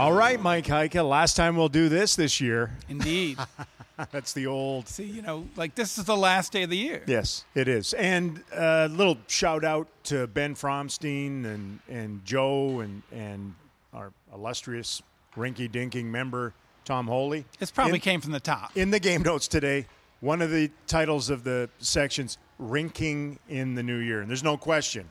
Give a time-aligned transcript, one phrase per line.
[0.00, 1.06] All right, Mike Heika.
[1.06, 2.70] Last time we'll do this this year.
[2.88, 3.36] Indeed.
[4.10, 4.88] That's the old.
[4.88, 7.02] See, you know, like this is the last day of the year.
[7.06, 7.92] Yes, it is.
[7.92, 13.54] And a little shout out to Ben Fromstein and, and Joe and, and
[13.92, 15.02] our illustrious
[15.36, 16.54] rinky dinking member,
[16.86, 17.44] Tom Holy.
[17.58, 18.74] This probably in, came from the top.
[18.78, 19.84] In the game notes today,
[20.20, 24.22] one of the titles of the sections, Rinking in the New Year.
[24.22, 25.10] And there's no question,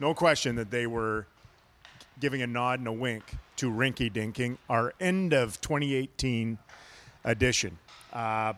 [0.00, 1.28] no question that they were
[2.18, 3.22] giving a nod and a wink
[3.56, 6.58] to Rinky Dinking, our end of 2018
[7.24, 7.78] edition.
[8.12, 8.54] Uh,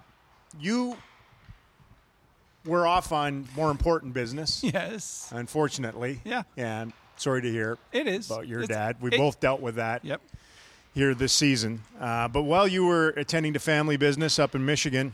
[0.60, 0.96] you
[2.64, 4.62] were off on more important business.
[4.68, 5.30] Yes.
[5.34, 6.20] Unfortunately.
[6.24, 6.42] Yeah.
[6.56, 8.96] And sorry to hear it is about your it's, dad.
[9.00, 10.04] We it, both dealt with that.
[10.04, 10.20] Yep.
[10.94, 15.12] Here this season, uh, but while you were attending to family business up in Michigan,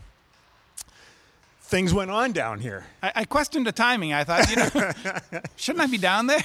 [1.61, 2.87] things went on down here.
[3.03, 4.12] I, I questioned the timing.
[4.14, 6.42] I thought, you know, shouldn't I be down there?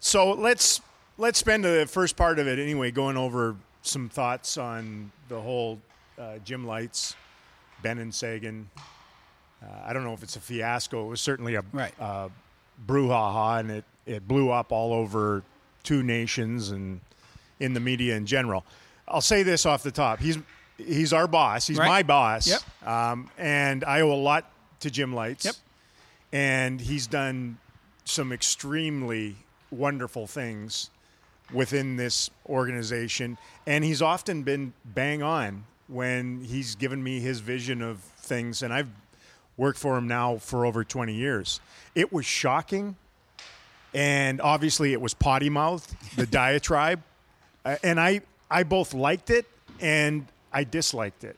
[0.00, 0.80] so let's
[1.18, 5.80] let's spend the first part of it anyway, going over some thoughts on the whole
[6.18, 7.16] uh, Jim Lites,
[7.82, 8.68] Bennon Seguin.
[9.62, 11.06] Uh, I don't know if it's a fiasco.
[11.06, 11.92] It was certainly a right.
[12.00, 12.28] uh,
[12.86, 15.42] brouhaha, and it, it blew up all over
[15.82, 17.00] two nations and
[17.60, 18.64] in the media in general.
[19.06, 20.38] I'll say this off the top: he's
[20.76, 21.66] he's our boss.
[21.66, 21.88] He's right.
[21.88, 22.46] my boss.
[22.46, 22.88] Yep.
[22.88, 25.44] Um, and I owe a lot to Jim Lites.
[25.44, 25.54] Yep.
[26.32, 27.58] And he's done
[28.04, 29.36] some extremely
[29.70, 30.90] wonderful things
[31.52, 37.82] within this organization, and he's often been bang on when he's given me his vision
[37.82, 38.88] of things, and I've
[39.56, 41.60] worked for him now for over 20 years.
[41.94, 42.96] It was shocking,
[43.92, 47.02] and obviously it was potty mouthed, the diatribe,
[47.64, 49.46] uh, and I I both liked it
[49.80, 51.36] and I disliked it.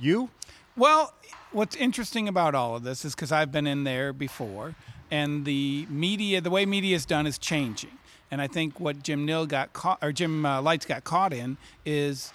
[0.00, 0.30] You?
[0.76, 1.12] Well,
[1.52, 4.74] what's interesting about all of this is because I've been in there before,
[5.10, 7.90] and the media, the way media is done, is changing.
[8.30, 11.56] And I think what Jim Nill got caught, or Jim uh, Lites got caught in,
[11.84, 12.32] is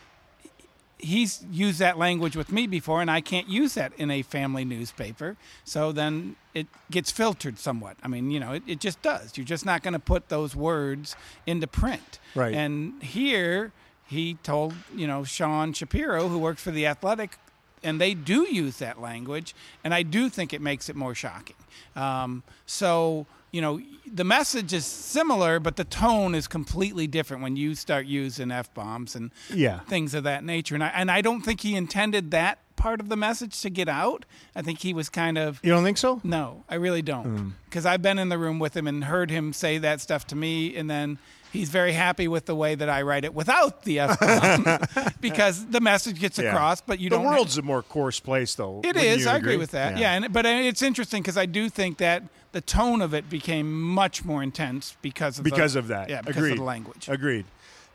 [0.97, 4.65] he's used that language with me before, and I can't use that in a family
[4.65, 5.37] newspaper.
[5.63, 7.97] So then it gets filtered somewhat.
[8.03, 9.37] I mean, you know, it, it just does.
[9.37, 12.19] You're just not going to put those words into print.
[12.33, 12.53] Right.
[12.53, 13.71] And here
[14.07, 17.37] he told, you know, Sean Shapiro, who works for the Athletic,
[17.85, 21.55] and they do use that language, and I do think it makes it more shocking.
[21.95, 27.55] Um, so you know, the message is similar, but the tone is completely different when
[27.55, 29.79] you start using f bombs and yeah.
[29.87, 30.75] things of that nature.
[30.75, 33.87] And I and I don't think he intended that part of the message to get
[33.87, 34.25] out.
[34.55, 35.61] I think he was kind of.
[35.63, 36.19] You don't think so?
[36.21, 37.55] No, I really don't.
[37.69, 37.91] Because mm.
[37.91, 40.75] I've been in the room with him and heard him say that stuff to me,
[40.75, 41.17] and then
[41.55, 45.65] he's very happy with the way that I write it without the f bomb because
[45.65, 46.49] the message gets yeah.
[46.49, 46.81] across.
[46.81, 47.25] But you the don't.
[47.25, 48.81] The world's a more coarse place, though.
[48.83, 49.25] It is.
[49.25, 49.93] I agree with that.
[49.97, 53.29] Yeah, yeah and but it's interesting because I do think that the tone of it
[53.29, 56.09] became much more intense because of because the, of that.
[56.09, 56.51] Yeah, because Agreed.
[56.51, 57.09] of the language.
[57.09, 57.45] Agreed.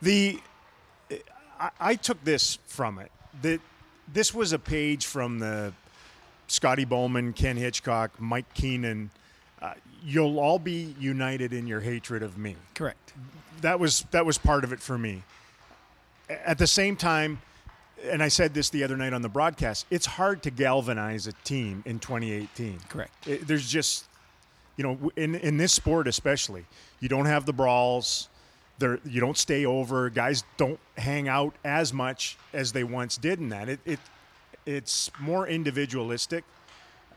[0.02, 0.40] The
[1.60, 3.60] I, I took this from it that
[4.12, 5.72] this was a page from the
[6.48, 9.10] Scotty Bowman, Ken Hitchcock, Mike Keenan.
[9.62, 12.56] Uh, you'll all be united in your hatred of me.
[12.74, 13.12] Correct.
[13.60, 15.22] That was that was part of it for me.
[16.28, 17.40] At the same time,
[18.04, 21.32] and I said this the other night on the broadcast, it's hard to galvanize a
[21.44, 22.78] team in 2018.
[22.88, 23.26] Correct.
[23.26, 24.06] It, there's just,
[24.76, 26.64] you know, in in this sport especially,
[27.00, 28.28] you don't have the brawls.
[28.78, 30.08] There, you don't stay over.
[30.08, 33.68] Guys don't hang out as much as they once did in that.
[33.68, 34.00] It, it
[34.64, 36.44] it's more individualistic.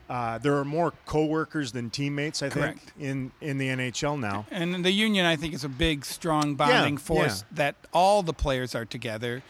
[0.08, 2.78] Uh, there are more coworkers than teammates, I Correct.
[2.78, 4.44] think, in, in the NHL now.
[4.50, 7.56] And the union, I think, is a big, strong bonding Yeah, force yeah.
[7.56, 9.42] that all the players are together,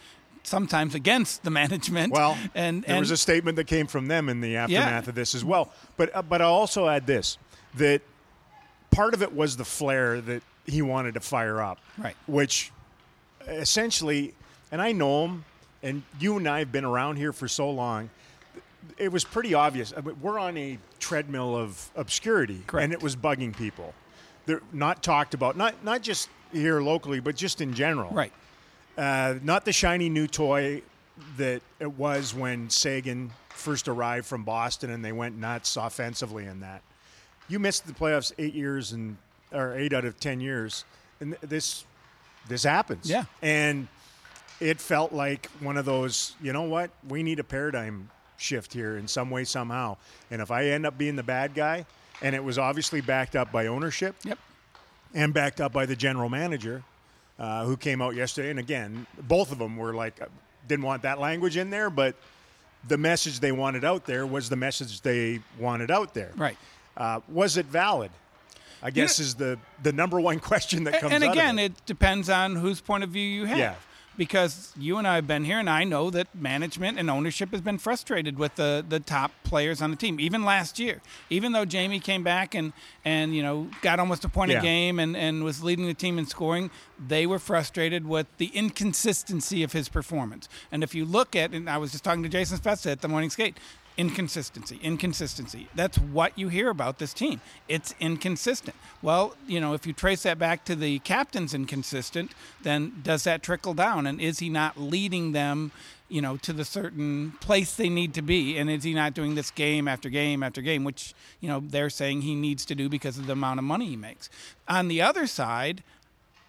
[0.43, 2.13] sometimes against the management.
[2.13, 5.35] Well, and, there was a statement that came from them in the aftermath of this
[5.35, 5.73] as well.
[5.97, 7.37] But uh, but I'll also add this
[7.75, 8.01] that
[8.91, 12.15] part of it was the flair that he wanted to fire up, Right.
[12.27, 12.71] Which
[13.47, 14.33] essentially,
[14.71, 15.45] and I know him,
[15.83, 18.09] and you and I have been around here for so long.
[18.97, 19.93] It was pretty obvious.
[19.95, 22.83] I mean, we're on a treadmill of obscurity, Correct.
[22.83, 23.93] and it was bugging people.
[24.45, 28.11] They're not talked about, not not just here locally, but just in general.
[28.11, 28.31] right.
[28.97, 30.81] Uh, not the shiny new toy
[31.37, 36.61] that it was when Seguin first arrived from Boston and they went nuts offensively in
[36.61, 36.81] that.
[37.49, 39.17] You missed the playoffs eight years and
[39.51, 40.85] or eight out of ten years,
[41.19, 41.85] and th- this
[42.47, 43.09] this happens.
[43.09, 43.25] Yeah.
[43.41, 43.87] and
[44.61, 46.33] it felt like one of those.
[46.41, 46.89] You know what?
[47.09, 49.97] We need a paradigm shift here in some way somehow.
[50.31, 51.85] And if I end up being the bad guy,
[52.21, 54.39] and it was obviously backed up by ownership Yep.
[55.13, 56.83] and backed up by the general manager,
[57.39, 58.49] uh, who came out yesterday.
[58.49, 60.25] And again, both of them were like, uh,
[60.67, 62.15] didn't want that language in there, but
[62.87, 66.31] the message they wanted out there was the message they wanted out there.
[66.37, 66.57] Right.
[66.95, 68.11] Uh, was it valid?
[68.83, 71.11] I guess is the the number one question that comes.
[71.13, 71.71] and again, it.
[71.71, 73.57] it depends on whose point of view you have.
[73.57, 73.75] Yeah.
[74.17, 77.59] Because you and I have been here, and I know that management and ownership has
[77.61, 80.19] been frustrated with the, the top players on the team.
[80.19, 82.71] Even last year, even though Jamie came back and,
[83.03, 84.59] and you know got almost a point Yeah.
[84.59, 86.71] a game and, and was leading the team in scoring,
[87.07, 90.47] they were frustrated with the inconsistency of his performance.
[90.71, 93.07] And if you look at, and I was just talking to Jason Spezza at the
[93.09, 93.57] morning skate,
[93.97, 95.67] inconsistency, inconsistency.
[95.75, 97.41] That's what you hear about this team.
[97.67, 98.75] It's inconsistent.
[99.01, 102.31] Well, you know, if you trace that back to the captain's inconsistent,
[102.61, 104.05] then does that trickle down?
[104.05, 105.71] And is he not leading them,
[106.09, 108.57] you know, to the certain place they need to be?
[108.57, 111.89] And is he not doing this game after game after game, which, you know, they're
[111.89, 114.29] saying he needs to do because of the amount of money he makes?
[114.67, 115.83] On the other side,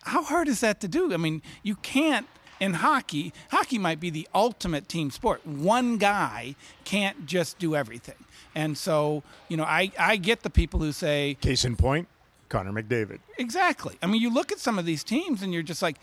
[0.03, 1.13] how hard is that to do?
[1.13, 2.27] I mean, you can't
[2.61, 3.33] in hockey.
[3.51, 5.47] Hockey might be the ultimate team sport.
[5.47, 6.55] One guy
[6.85, 8.17] can't just do everything.
[8.55, 12.09] And so, you know, I, I get the people who say, case in point,
[12.49, 13.19] Connor McDavid.
[13.39, 13.97] exactly.
[14.03, 15.97] I mean, you look at some of these teams and you're just like,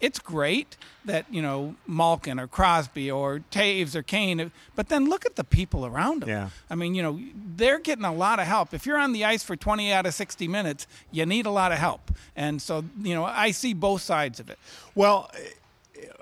[0.00, 5.26] it's great that, you know, Malkin or Crosby or Toews or Kane, but then look
[5.26, 6.30] at the people around them.
[6.30, 6.48] Yeah.
[6.70, 7.20] I mean, you know,
[7.56, 8.72] they're getting a lot of help.
[8.72, 11.70] If you're on the ice for 20 out of 60 minutes, you need a lot
[11.70, 12.10] of help.
[12.34, 14.58] And so, you know, I see both sides of it.
[14.94, 15.30] Well,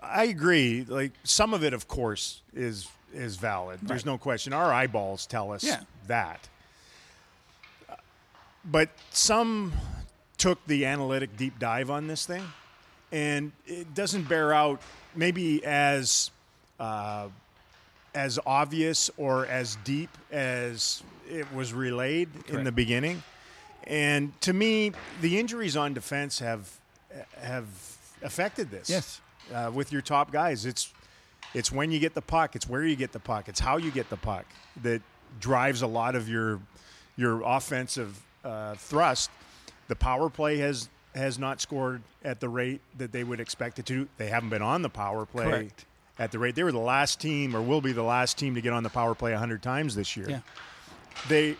[0.02, 0.84] I agree.
[0.86, 3.80] Like some of it, of course, is is valid.
[3.82, 4.52] There's no question.
[4.52, 5.80] Our eyeballs tell us Yeah.
[6.06, 6.48] that.
[8.64, 9.72] But some
[10.36, 12.44] took the analytic deep dive on this thing,
[13.12, 14.80] and it doesn't bear out
[15.14, 16.30] maybe as
[16.78, 17.28] uh,
[18.14, 23.22] as obvious or as deep as it was relayed in the beginning.
[23.84, 24.92] And to me,
[25.22, 26.70] the injuries on defense have
[27.40, 27.64] have
[28.22, 28.90] affected this.
[28.90, 29.20] Yes.
[29.54, 30.92] Uh, with your top guys, it's
[31.54, 33.90] it's when you get the puck, it's where you get the puck, it's how you
[33.90, 34.44] get the puck
[34.82, 35.02] that
[35.40, 36.60] drives a lot of your
[37.16, 39.30] your offensive uh, thrust.
[39.88, 43.86] The power play has has not scored at the rate that they would expect it
[43.86, 44.08] to.
[44.18, 45.86] They haven't been on the power play Correct.
[46.18, 46.54] at the rate.
[46.54, 48.90] They were the last team, or will be the last team, to get on the
[48.90, 50.28] power play hundred times this year.
[50.28, 50.40] Yeah.
[51.28, 51.56] They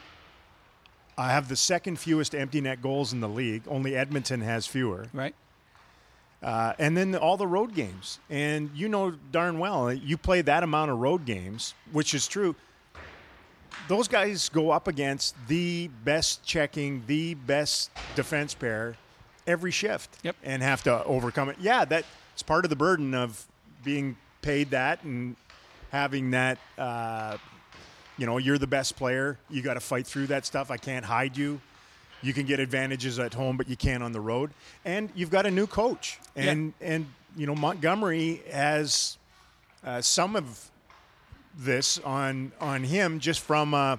[1.17, 3.63] I have the second fewest empty net goals in the league.
[3.67, 5.09] Only Edmonton has fewer.
[5.13, 5.35] Right?
[6.43, 8.21] Uh, and then all the road games.
[8.31, 12.55] And you know darn well, you play that amount of road games, which is true.
[13.89, 18.97] Those guys go up against the best checking, the best defense pair
[19.47, 20.37] every shift Yep.
[20.45, 21.57] and have to overcome it.
[21.59, 23.47] Yeah, that's part of the burden of
[23.83, 25.37] being paid that and
[25.91, 26.59] having that.
[26.77, 27.39] Uh,
[28.19, 29.39] you know, you're the best player.
[29.49, 30.71] You got to fight through that stuff.
[30.71, 31.61] I can't hide you.
[32.23, 34.51] You can get advantages at home, but you can't on the road.
[34.85, 37.07] And you've got a new coach, and and
[37.37, 39.19] you know Montgomery has
[39.85, 40.71] uh, some of
[41.57, 43.97] this on on him just from uh,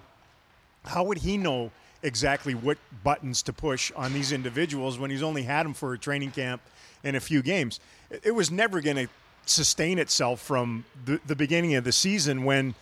[0.86, 1.72] how would he know
[2.04, 5.98] exactly what buttons to push on these individuals when he's only had them for a
[5.98, 6.62] training camp
[7.04, 7.80] and a few games?
[8.10, 9.08] It- was never going to
[9.46, 12.76] sustain itself from the, the beginning of the season when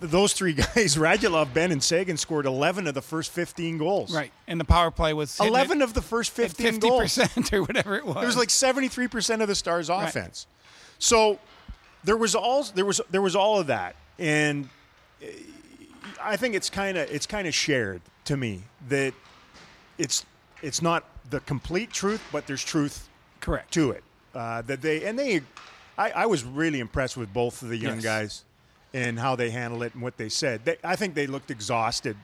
[0.00, 4.14] those three guys, Radulov, Benn, and Seguin, scored 11 of the first 15 goals.
[4.14, 4.32] Right.
[4.46, 7.16] And the power play was 11 it of the first at 15 goals.
[7.16, 8.22] 50% or whatever it was.
[8.22, 10.46] It was like 73% of the Stars' offense.
[10.98, 11.38] So
[12.04, 14.68] there was all there was there was all of that, and
[15.22, 15.26] uh,
[16.20, 19.14] I think it's kind of it's kind of shared to me that
[19.96, 20.26] it's
[20.62, 23.08] it's not the complete truth, but there's truth
[23.40, 23.72] correct.
[23.74, 24.02] to it.
[24.34, 25.42] Uh, that they and they,
[25.96, 28.04] I, I was really impressed with both of the young Yes.
[28.04, 28.44] guys
[28.94, 30.64] and how they handled it and what they said.
[30.64, 32.16] They, I think they looked exhausted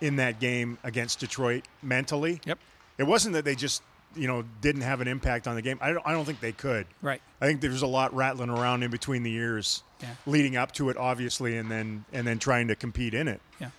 [0.00, 2.40] in that game against Detroit mentally.
[2.44, 2.58] Yep.
[2.98, 3.82] It wasn't that they just
[4.14, 5.78] you know didn't have an impact on the game.
[5.80, 6.86] I don't, I don't think they could.
[7.00, 7.22] Right.
[7.40, 10.08] I think there's a lot rattling around in between the ears, Yeah.
[10.26, 13.40] leading up to it, obviously, and then and then trying to compete in it.
[13.60, 13.70] Yeah.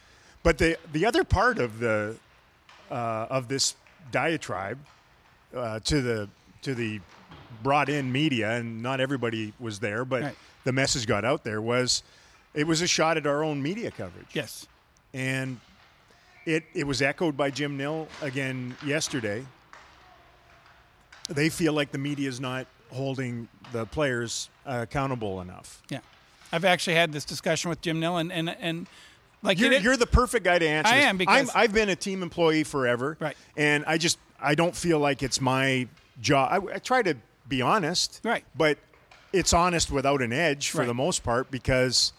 [0.42, 2.16] But the the other part of the
[2.92, 3.76] uh, of this
[4.12, 4.80] diatribe
[5.56, 6.30] uh, to the
[6.64, 7.00] to the
[7.62, 10.36] brought in media, and not everybody was there, but Right.
[10.64, 12.04] the message got out there was
[12.54, 14.68] it was a shot at our own media coverage, Yes.
[15.14, 15.60] and
[16.46, 19.46] it it was echoed by Jim Nill again yesterday.
[21.30, 25.82] They feel like the media is not holding the players uh, accountable enough.
[25.90, 26.00] Yeah.
[26.52, 28.88] I've actually had this discussion with Jim Nill and and, and
[29.42, 30.94] like You're, you're the perfect guy to answer.
[30.94, 33.36] I am, because- I'm, I've been a team employee forever, Right.
[33.58, 35.88] And I just I don't feel like it's my
[36.22, 36.50] job.
[36.70, 37.16] I, I try to
[37.48, 38.44] be honest, Right.
[38.56, 38.78] But
[39.32, 40.88] it's honest without an edge for Right.
[40.88, 42.14] the most part because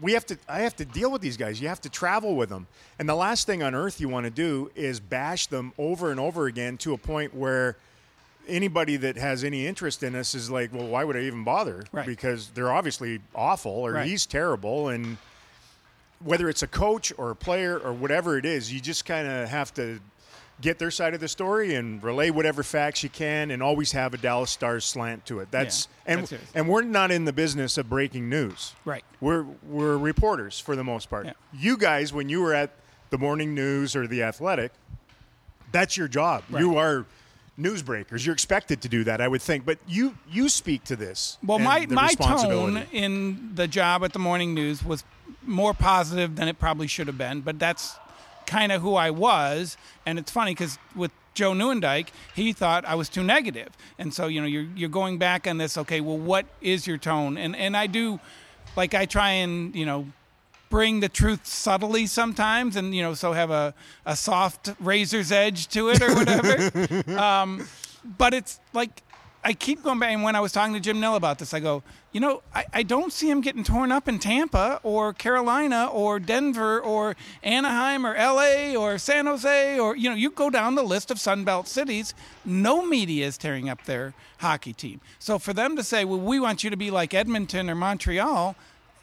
[0.00, 0.38] we have to.
[0.48, 1.60] I have to deal with these guys.
[1.60, 2.66] You have to travel with them,
[2.98, 6.20] and the last thing on earth you want to do is bash them over and
[6.20, 7.76] over again to a point where.
[8.46, 11.82] Anybody that has any interest in us is like, well, why would I even bother?
[11.92, 12.04] Right.
[12.04, 14.06] Because they're obviously awful, or Right.
[14.06, 15.16] he's terrible, and
[16.18, 19.48] whether it's a coach or a player or whatever it is, you just kind of
[19.48, 19.98] have to
[20.60, 24.14] get their side of the story and relay whatever facts you can, and always have
[24.14, 25.50] a Dallas Stars slant to it.
[25.50, 28.74] That's Yeah, and that's and we're not in the business of breaking news.
[28.84, 29.04] Right.
[29.20, 31.26] We're we're reporters for the most part.
[31.26, 31.32] Yeah.
[31.52, 32.70] You guys, when you were at
[33.10, 34.72] the morning news or the Athletic,
[35.72, 36.44] that's your job.
[36.50, 36.60] Right.
[36.60, 37.04] You are
[37.58, 38.24] newsbreakers.
[38.24, 39.64] You're expected to do that, I would think.
[39.64, 41.38] But you you speak to this.
[41.44, 45.04] Well, my my tone in the job at the morning news was
[45.42, 47.96] more positive than it probably should have been, but that's
[48.46, 49.76] kind of who I was.
[50.06, 54.28] And it's funny because with Joe Newendike, he thought I was too negative, and so
[54.28, 55.76] you know you're you're going back on this.
[55.76, 57.36] Okay, well, what is your tone?
[57.36, 58.20] And and I do,
[58.76, 60.06] like I try and you know
[60.70, 63.72] bring the truth subtly sometimes and you know so have a,
[64.06, 67.64] a soft razor's edge to it or whatever um,
[68.18, 69.02] but it's like
[69.44, 71.60] i keep going back and when i was talking to jim nill about this i
[71.60, 71.80] go
[72.14, 76.18] you know I, I don't see him getting torn up in tampa or carolina or
[76.18, 80.82] denver or anaheim or la or san jose or you know you go down the
[80.82, 82.14] list of sunbelt cities
[82.46, 85.00] no media is tearing up their hockey team.
[85.18, 88.56] So for them to say well we want you to be like edmonton or montreal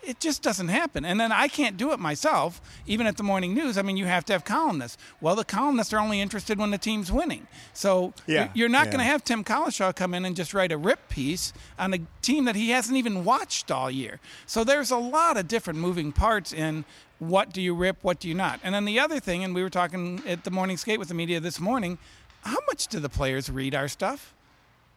[0.03, 1.05] it just doesn't happen.
[1.05, 3.77] And then I can't do it myself, even at the morning news.
[3.77, 4.98] I mean, you have to have columnists.
[5.22, 7.48] Well, the columnists are only interested when the team's winning.
[7.74, 8.91] So Yeah, you're- not yeah.
[8.91, 12.00] going to have Tim Cowlishaw come in and just write a rip piece on a
[12.22, 14.20] team that he hasn't even watched all year.
[14.46, 16.86] So there's a lot of different moving parts in
[17.20, 18.60] what do you rip, what do you not.
[18.63, 21.13] And then the other thing, and we were talking at the morning skate with the
[21.13, 22.00] media this morning,
[22.43, 24.34] how much do the players read our stuff?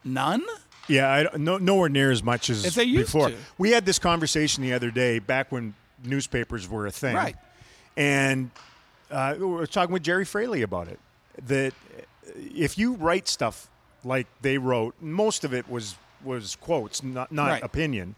[0.03, 0.43] None?
[0.89, 3.31] Yeah, I, don't- no, nowhere near as much as, As they used before.
[3.31, 3.37] to.
[3.59, 5.75] We had this conversation the other day, back when
[6.05, 7.37] newspapers were a thing, Right.
[7.97, 8.51] And
[9.11, 10.99] uh, we were talking with Gerry Fraley about it.
[11.47, 11.73] That
[12.37, 13.69] if you write stuff
[14.05, 17.63] like they wrote, most of it was was quotes, not not Right.
[17.63, 18.15] opinion.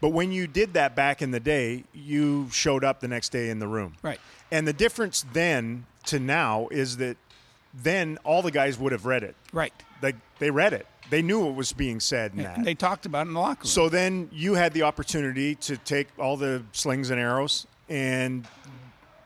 [0.00, 3.48] But when you did that back in the day, you showed up the next day
[3.50, 3.94] in the room.
[4.02, 4.18] Right.
[4.50, 7.16] And the difference then to now is that
[7.72, 9.36] then all the guys would have read it.
[9.52, 9.72] Right.
[10.02, 10.86] Like they read it.
[11.12, 12.64] They knew what was being said in that.
[12.64, 13.66] They talked about it in the locker room.
[13.68, 18.48] So then you had the opportunity to take all the slings and arrows and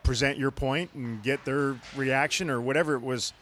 [0.03, 3.33] present your point and get their reaction or whatever it was.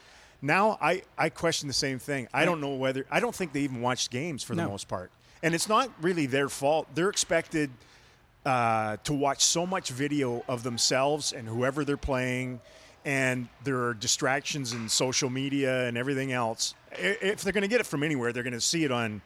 [0.43, 2.29] Now I, I question the same thing.
[2.35, 4.69] I don't know whether I don't think they even watched games for the No.
[4.73, 5.11] most part.
[5.43, 6.87] And it's not really their fault.
[6.95, 7.71] They're expected
[8.45, 12.61] uh, to watch so much video of themselves and whoever they're playing,
[13.05, 16.75] and there are distractions in social media and everything else.
[16.93, 19.21] If they're going to get it from anywhere, they're going to see it on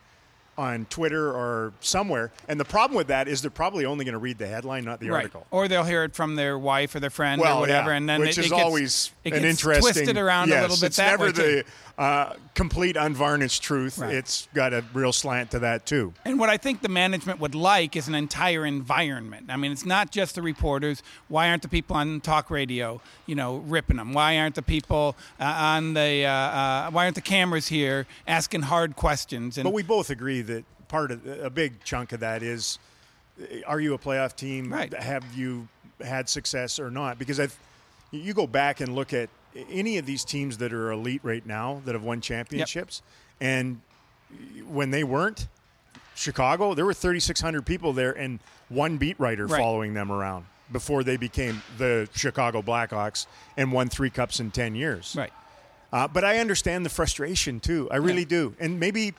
[0.59, 2.33] on Twitter or somewhere.
[2.49, 4.99] And the problem with that is they're probably only going to read the headline, not
[4.99, 5.19] the right.
[5.19, 5.47] article.
[5.53, 8.09] Or they'll hear it from their wife or their friend Well, or whatever, yeah, and
[8.09, 10.77] then which it, is it gets, always it an interesting twisted around yes, a little
[10.77, 11.65] bit It's that never the
[11.97, 13.99] uh, complete unvarnished truth.
[13.99, 14.15] Right.
[14.15, 16.13] It's got a real slant to that too.
[16.25, 19.47] And what I think the management would like is an entire environment.
[19.49, 21.03] I mean, it's not just the reporters.
[21.29, 24.13] Why aren't the people on talk radio, you know, ripping them?
[24.13, 26.25] Why aren't the people uh, on the?
[26.25, 29.59] Uh, uh, why aren't the cameras here asking hard questions?
[29.59, 32.79] And But we both agree that part of a big chunk of that is
[33.67, 34.73] are you a playoff team?
[34.73, 34.93] Right.
[34.93, 35.69] Have you
[36.05, 37.19] had success or not?
[37.19, 37.57] Because I've,
[38.11, 39.29] you go back and look at
[39.71, 43.01] any of these teams that are elite right now that have won championships,
[43.41, 43.81] and
[44.69, 45.47] when they weren't,
[46.15, 49.61] Chicago, there were 3,600 people there and one beat writer Right.
[49.61, 53.27] following them around before they became the Chicago Blackhawks
[53.57, 55.15] and won three cups in 10 years.
[55.17, 55.33] right.
[55.91, 57.89] Uh, but I understand the frustration too.
[57.91, 58.29] I really Yeah.
[58.29, 58.55] do.
[58.61, 59.15] And maybe,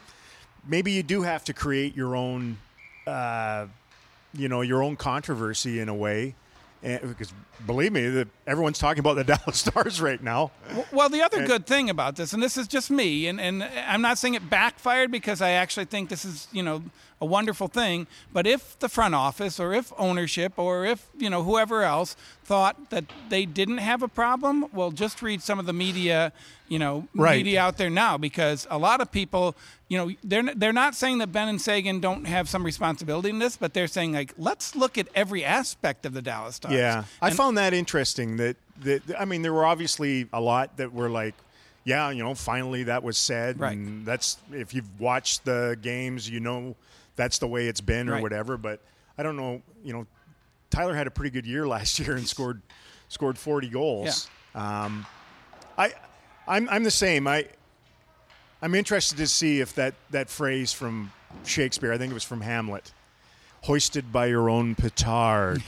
[0.67, 2.57] maybe you do have to create your own,
[3.07, 3.67] uh,
[4.33, 6.35] you know, your own controversy in a way.
[6.81, 7.33] And, because
[7.65, 10.51] believe me, the, everyone's talking about the Dallas Stars right now.
[10.91, 14.01] Well, the other good thing about this, and this is just me, and, and I'm
[14.01, 16.83] not saying it backfired because I actually think this is, you know,
[17.21, 18.07] a wonderful thing.
[18.31, 22.15] But if the front office or if ownership or if, you know, whoever else
[22.49, 26.33] thought that they didn't have a problem, well, just read some of the media,
[26.67, 27.37] you know, Right.
[27.37, 29.55] media out there now because a lot of people,
[29.87, 33.37] you know, they're, they're not saying that Benn and Seguin don't have some responsibility in
[33.37, 36.73] this, but they're saying, like, let's look at every aspect of the Dallas Stars.
[36.73, 38.37] Yeah, I found that interesting.
[38.37, 41.35] That that I mean, there were obviously a lot that were like,
[41.83, 43.77] yeah, you know, finally that was said, Right.
[43.77, 46.75] and that's if you've watched the games, you know,
[47.15, 48.23] that's the way it's been or Right.
[48.23, 48.57] whatever.
[48.57, 48.81] But
[49.19, 50.07] I don't know, you know,
[50.69, 52.61] Tyler had a pretty good year last year and scored
[53.07, 54.29] scored forty goals.
[54.55, 55.05] Um,
[55.77, 55.93] I
[56.47, 57.27] I'm I'm the same.
[57.27, 57.45] I
[58.61, 61.11] I'm interested to see if that that phrase from
[61.45, 62.91] Shakespeare, I think it was from Hamlet,
[63.63, 65.63] hoisted by your own petard,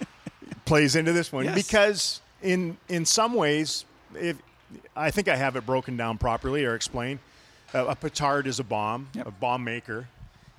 [0.64, 1.54] plays into this one Yes.
[1.54, 3.84] because in in some ways,
[4.14, 4.36] if
[4.96, 7.18] I think I have it broken down properly or explained,
[7.74, 9.26] uh, a petard is a bomb, Yep.
[9.26, 10.08] a bomb maker,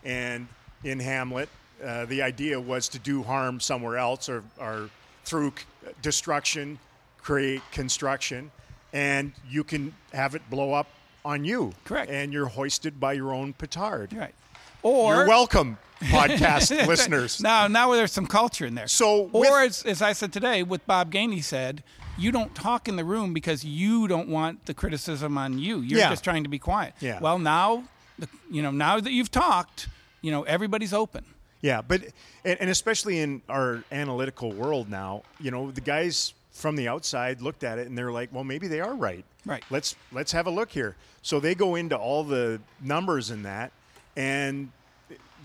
[0.03, 0.47] and
[0.83, 1.49] in Hamlet,
[1.83, 4.89] uh, the idea was to do harm somewhere else or, or
[5.25, 6.79] through c- destruction
[7.21, 8.51] create construction.
[8.91, 10.87] and you can have it blow up
[11.25, 11.73] on you.
[11.85, 12.11] Correct.
[12.11, 14.13] And you're hoisted by your own petard.
[14.13, 14.35] Right.
[14.83, 17.41] Or You're welcome, podcast listeners.
[17.41, 18.87] Now, now there's some culture in there.
[18.87, 21.81] So or with- as, as I said today, with Bob Gainey said,
[22.17, 25.79] you don't talk in the room because you don't want the criticism on you.
[25.79, 26.09] You're Yeah.
[26.09, 26.93] just trying to be quiet.
[26.99, 27.19] Yeah.
[27.19, 27.85] Well, now,
[28.19, 29.87] the, you know, now that you've talked,
[30.21, 31.23] you know, everybody's open.
[31.63, 32.03] Yeah, but
[32.43, 37.41] and, and especially in our analytical world now, you know, the guys from the outside
[37.41, 39.23] looked at it and they're like, well, maybe they are right.
[39.45, 39.63] Right.
[39.71, 40.95] Let's let's have a look here.
[41.21, 43.71] So they go into all the numbers in that,
[44.17, 44.71] and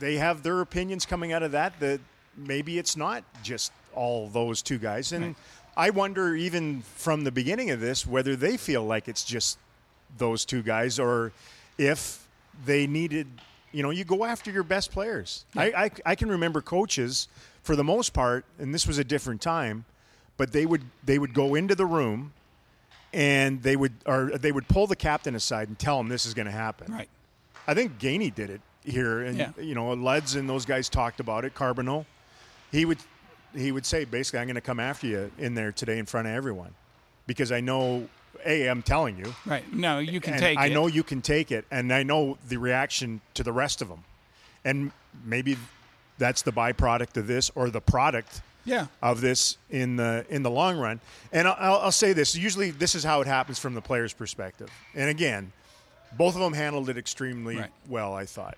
[0.01, 1.79] they have their opinions coming out of that.
[1.79, 2.01] That
[2.37, 5.37] maybe it's not just all those two guys, and Right.
[5.77, 9.57] I wonder even from the beginning of this whether they feel like it's just
[10.17, 11.31] those two guys or
[11.79, 12.27] if
[12.67, 13.29] they needed
[13.73, 17.29] you know you go after your best players I, I, I can remember coaches
[17.63, 19.85] for the most part and this was a different time
[20.37, 22.33] but they would they would go into the room
[23.13, 26.35] and they would or they would pull the captain aside and tell him this is
[26.35, 27.09] going to happen Right.
[27.67, 29.51] I think Gainey did it here, and Yeah.
[29.61, 31.55] you know, Luds and those guys talked about it.
[31.55, 32.07] Carbonneau,
[32.73, 32.97] he would
[33.55, 36.29] he would say basically, "I'm going to come after you in there today in front
[36.29, 36.73] of everyone,"
[37.27, 38.09] because I know,
[38.45, 39.71] a, I'm telling you, Right.
[39.73, 40.73] No, you can and take I it.
[40.75, 44.05] know you can take it, and I know the reaction to the rest of them,
[44.65, 44.93] and
[45.25, 45.57] maybe
[46.19, 48.87] that's the byproduct of this or the product Yeah.
[49.03, 51.01] of this in the in the long run.
[51.33, 54.13] And I'll, I'll- I'll say this: usually, this is how it happens from the player's
[54.13, 54.69] perspective.
[54.95, 55.53] And again,
[56.17, 57.71] both of them handled it extremely Right.
[57.89, 58.57] well, I thought.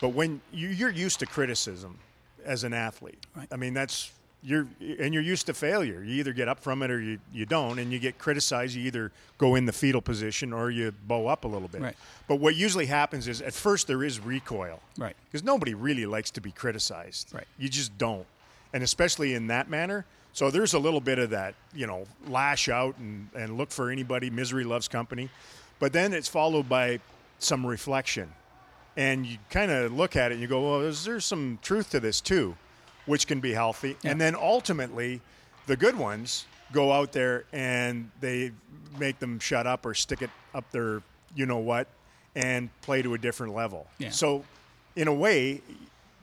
[0.00, 1.98] But when you, you're used to criticism
[2.44, 3.48] as an athlete, Right.
[3.52, 4.10] I mean that's
[4.42, 6.02] you're and you're used to failure.
[6.02, 8.74] You either get up from it or you, you don't, and you get criticized.
[8.76, 11.80] You either go in the fetal position or you bow up a little bit.
[11.80, 11.96] Right.
[12.28, 15.16] But what usually happens is at first there is recoil Right.
[15.26, 17.34] because nobody really likes to be criticized.
[17.34, 17.46] Right.
[17.58, 18.26] You just don't,
[18.72, 20.04] and especially in that manner.
[20.34, 23.90] So there's a little bit of that, you know, lash out and, and look for
[23.90, 24.30] anybody.
[24.30, 25.30] Misery loves company,
[25.80, 27.00] but then it's followed by
[27.40, 28.30] some reflection,
[28.96, 31.90] and you kind of look at it and you go, well, is there some truth
[31.90, 32.56] to this too,
[33.08, 35.20] which can be healthy, and then ultimately,
[35.66, 38.52] the good ones go out there and they
[38.98, 41.02] make them shut up or stick it up their,
[41.34, 41.88] you know what,
[42.36, 43.86] and play to a different level.
[43.98, 44.10] Yeah.
[44.10, 44.44] So,
[44.94, 45.62] in a way,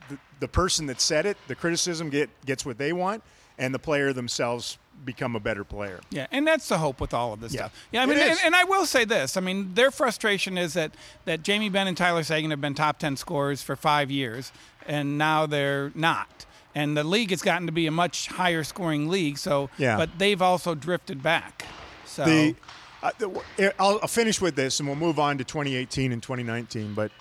[0.08, 3.22] the, the person that said it, the criticism get gets what they want,
[3.58, 6.00] and the player themselves become a better player.
[6.10, 7.62] Yeah, and that's the hope with all of this Yeah.
[7.62, 7.86] stuff.
[7.92, 10.92] Yeah, I mean, and, and I will say this: I mean, their frustration is that
[11.24, 14.52] that Jamie Benn and Tyler Seguin have been top ten scorers for five years,
[14.86, 16.46] and now they're not.
[16.76, 19.38] And the league has gotten to be a much higher scoring league.
[19.38, 19.96] So, Yeah.
[19.96, 21.64] but they've also drifted back.
[22.04, 22.54] So, The,
[23.02, 26.92] uh, the I'll, I'll finish with this, and we'll move on to 2018 and 2019.
[26.92, 27.12] But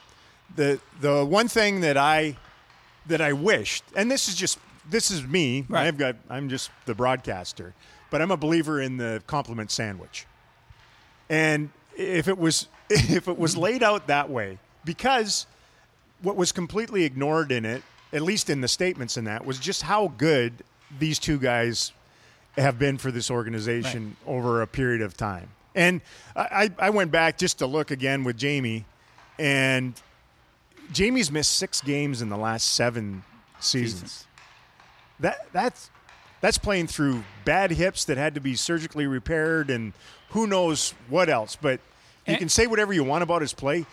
[0.58, 2.36] the the one thing that I
[3.08, 5.66] that I wished, and this is just this is me.
[5.70, 5.88] Right.
[5.88, 7.74] I've got I'm just the broadcaster,
[8.12, 10.26] but I'm a believer in the compliment sandwich.
[11.30, 15.48] And if it was if it was laid out that way, because
[16.22, 17.84] what was completely ignored in it,
[18.16, 20.54] at least in the statements in that, was just how good
[20.98, 21.92] these two guys
[22.58, 25.50] have been for this organization over a period of time.
[25.76, 26.00] And
[26.36, 28.86] I, I I went back just to look again with Jamie,
[29.38, 29.94] and
[30.94, 33.24] Jamie's missed six games in the last seven
[33.60, 34.26] seasons.
[35.20, 35.90] That that's
[36.40, 39.92] that's playing through bad hips that had to be surgically repaired, and
[40.30, 41.58] who knows what else.
[41.58, 41.82] But
[42.26, 43.86] you And- can say whatever you want about his play.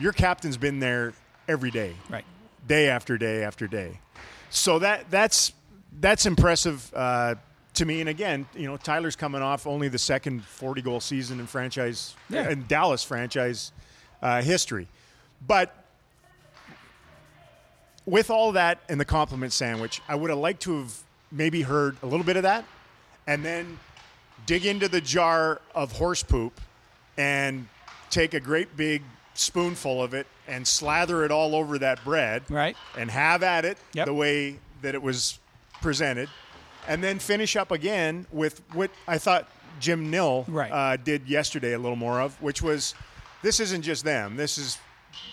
[0.00, 1.12] Your captain's been there
[1.48, 2.24] every day right.
[2.68, 3.98] Day after day after day.
[4.50, 5.52] So that that's
[6.00, 7.34] that's impressive uh,
[7.74, 8.00] to me.
[8.00, 12.14] And again, you know, Tyler's coming off only the second 40 goal season in franchise
[12.30, 12.48] Yeah.
[12.50, 13.72] in Dallas franchise
[14.22, 14.86] uh, history,
[15.46, 15.74] but.
[18.06, 20.94] With all that and the compliment sandwich, I would have liked to have
[21.30, 22.64] maybe heard a little bit of that,
[23.26, 23.78] and then
[24.46, 26.58] dig into the jar of horse poop
[27.18, 27.68] and
[28.08, 29.02] take a great big
[29.38, 32.76] spoonful of it and slather it all over that bread Right.
[32.96, 34.06] and have at it Yep.
[34.06, 35.38] the way that it was
[35.82, 36.28] presented,
[36.86, 39.48] and then finish up again with what I thought
[39.80, 40.70] Jim Nill Right.
[40.72, 42.94] uh, did yesterday a little more of, which was
[43.42, 44.36] this isn't just them.
[44.36, 44.78] This is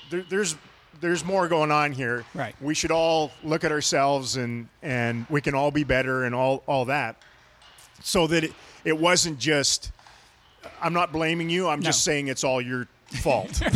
[0.09, 0.55] there, there's
[1.01, 2.23] there's more going on here.
[2.33, 2.55] Right.
[2.61, 6.63] We should all look at ourselves and and we can all be better and all
[6.67, 7.15] all that,
[8.01, 9.91] so that it, it wasn't just.
[10.81, 11.67] I'm not blaming you.
[11.67, 13.61] I'm just saying it's all your fault.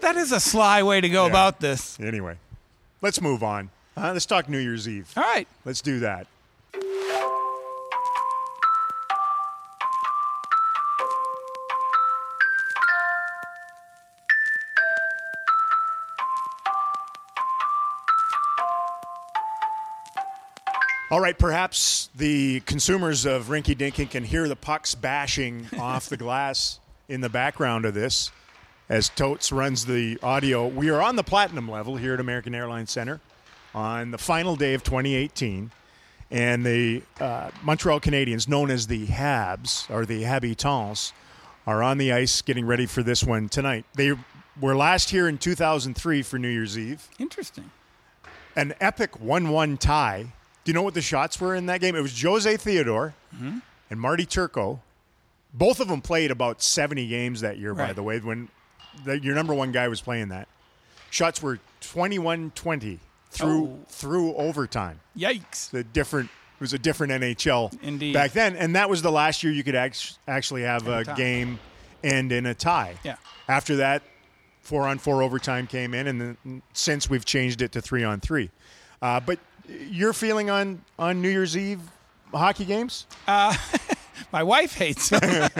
[0.00, 1.30] That is a sly way to go Yeah.
[1.30, 1.98] about this.
[2.00, 2.36] anyway,
[3.02, 3.70] let's move on.
[3.96, 5.10] Uh, let's talk New Year's Eve.
[5.16, 5.46] All right.
[5.64, 6.26] Let's do that.
[21.10, 26.16] All right, perhaps the consumers of Rinky Dinky can hear the pucks bashing off the
[26.16, 26.78] glass
[27.12, 28.30] in the background of this
[28.88, 30.66] as Totes runs the audio.
[30.66, 33.20] We are on the platinum level here at American Airlines Center
[33.74, 35.70] on the final day of 2018.
[36.30, 41.12] And the uh, Montreal Canadiens, known as the Habs or the Habitants,
[41.66, 43.84] are on the ice getting ready for this one tonight.
[43.94, 44.14] They
[44.58, 47.06] were last here in 2003 for New Year's Eve.
[47.18, 47.70] Interesting.
[48.56, 50.32] An epic 1 1 tie.
[50.64, 51.94] Do you know what the shots were in that game?
[51.94, 53.58] It was Jose Theodore Mm-hmm.
[53.90, 54.80] and Marty Turco.
[55.54, 58.48] Both of them played about 70 games that year, by the way, when
[59.04, 60.48] the, your number one guy was playing that.
[61.10, 62.98] Shots were 21 20
[63.30, 63.78] through, Oh.
[63.88, 65.70] through overtime Yikes.
[65.70, 68.14] the different it was a different NHL Indeed.
[68.14, 71.04] back then, and that was the last year you could act- actually have a a
[71.16, 71.58] game
[72.04, 72.94] end in a tie.
[73.02, 73.16] Yeah.
[73.48, 74.02] After that,
[74.60, 78.20] four on four overtime came in, and then since we've changed it to three on
[78.20, 78.50] three.
[79.02, 79.38] Uh, but
[79.68, 81.80] your feeling on on New Year's Eve
[82.32, 83.06] hockey games?
[84.32, 85.20] My wife hates them,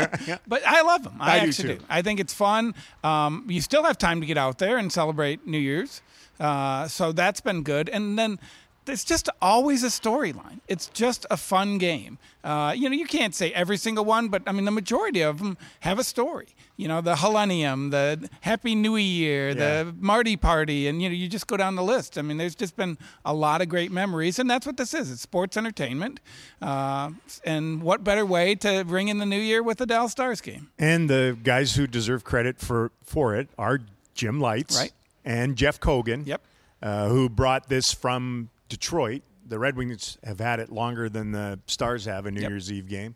[0.47, 1.17] but I love them.
[1.21, 1.81] I, I do actually too.
[1.81, 1.85] do.
[1.89, 2.75] I think it's fun.
[3.05, 6.01] Um, you still have time to get out there and celebrate New Year's,
[6.41, 7.89] uh, so that's been good.
[7.89, 8.39] And then
[8.85, 10.61] there's just always a storyline.
[10.68, 12.18] It's just a fun game.
[12.42, 15.38] Uh, you know, you can't say every single one, but I mean, the majority of
[15.38, 16.49] them have a story.
[16.77, 19.55] You know, the Millennium, the Happy New Year, Yeah.
[19.85, 22.18] the Marty Party, and you know, you just go down the list.
[22.18, 25.11] I mean, there's just been a lot of great memories, and that's what this is.
[25.12, 26.18] It's sports entertainment,
[26.61, 27.11] uh,
[27.45, 30.71] and what better way to ring in the new year with a Dallas Stars game?
[30.79, 33.79] And the guys who deserve credit for for it are
[34.14, 34.92] Jim Lites Right.
[35.25, 36.27] and Jeff Cogen.
[36.27, 36.40] Yep.
[36.83, 39.23] uh, who brought this from Detroit.
[39.47, 42.51] The Red Wings have had it longer than the Stars have a New Yep.
[42.51, 43.15] Year's Eve game,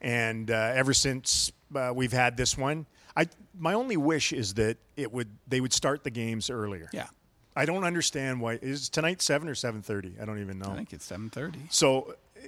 [0.00, 2.86] and uh, ever since uh, we've had this one,
[3.16, 3.26] I
[3.58, 6.88] my only wish is that it would they would start the games earlier.
[6.92, 7.08] Yeah,
[7.56, 10.14] I don't understand why is tonight seven or seven thirty.
[10.20, 10.70] I don't even know.
[10.70, 11.60] I think it's seven thirty.
[11.70, 12.46] So uh,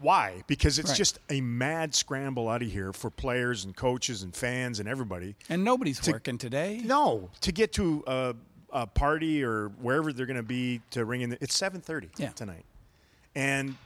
[0.00, 0.44] why?
[0.46, 0.96] Because it's Right.
[0.98, 5.34] just a mad scramble out of here for players and coaches and fans and everybody.
[5.48, 6.82] And nobody's working today.
[6.84, 8.34] No, to get to a,
[8.74, 11.30] a party or wherever they're going to be to ring in.
[11.30, 12.30] The, it's seven thirty Yeah.
[12.30, 12.64] tonight,
[13.34, 13.76] and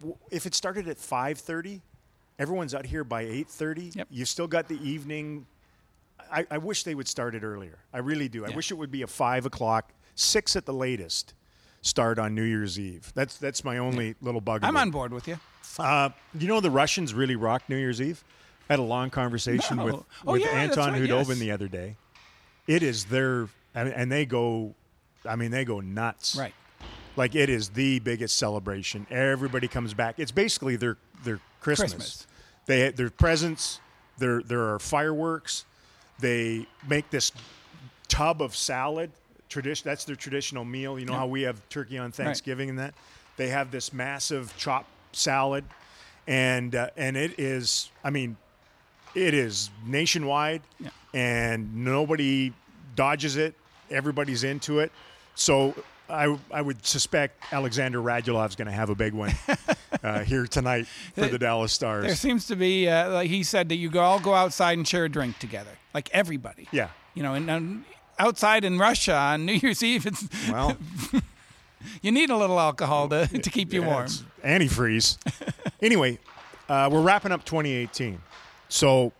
[0.00, 1.80] w- if it started at five thirty,
[2.38, 3.92] everyone's out here by eight thirty.
[3.94, 4.08] Yep.
[4.10, 5.46] You've still got the evening.
[6.32, 7.78] I, I wish they would start it earlier.
[7.92, 8.44] I really do.
[8.46, 11.34] I wish it would be a five o'clock, six at the latest,
[11.82, 13.12] start on New Year's Eve.
[13.14, 14.60] That's that's my only little bug.
[14.64, 15.38] I'm on board with you.
[15.78, 18.24] Uh, you know the Russians really rock New Year's Eve.
[18.68, 19.84] I had a long conversation No.
[19.84, 19.94] with,
[20.26, 21.38] Oh, with yeah, Anton right, Khudobin yes.
[21.38, 21.96] the other day.
[22.68, 24.74] It is their and, and they go,
[25.24, 26.36] I mean they go nuts.
[26.36, 26.54] Right.
[27.16, 29.06] Like it is the biggest celebration.
[29.10, 30.18] Everybody comes back.
[30.18, 31.92] It's basically their their Christmas.
[31.92, 32.26] Christmas.
[32.66, 33.80] They their presents.
[34.18, 35.64] There there are fireworks.
[36.20, 37.32] They make this
[38.08, 39.10] tub of salad.
[39.48, 39.82] Tradition.
[39.84, 40.98] That's their traditional meal.
[40.98, 42.94] You know how we have turkey on Thanksgiving and that.
[43.36, 45.64] They have this massive chopped salad,
[46.28, 47.90] and uh, and it is.
[48.04, 48.36] I mean,
[49.16, 50.90] it is nationwide, Yeah.
[51.12, 52.52] and nobody
[53.00, 53.54] dodges it.
[53.90, 54.92] Everybody's into it.
[55.34, 55.74] So
[56.10, 59.32] I I would suspect Alexander Radulov's going to have a big one
[60.04, 62.04] uh, here tonight for the Dallas Stars.
[62.04, 64.86] There seems to be, uh, like he said, that you go- all go outside and
[64.86, 66.68] share a drink together, like everybody.
[66.72, 66.90] Yeah.
[67.14, 67.84] You know, and, and
[68.18, 70.76] outside in Russia on New Year's Eve, it's Well,
[72.02, 74.08] you need a little alcohol to, to keep you yeah, warm.
[74.44, 75.16] antifreeze.
[75.80, 76.18] anyway,
[76.68, 78.20] uh, we're wrapping up 2018.
[78.68, 79.12] So,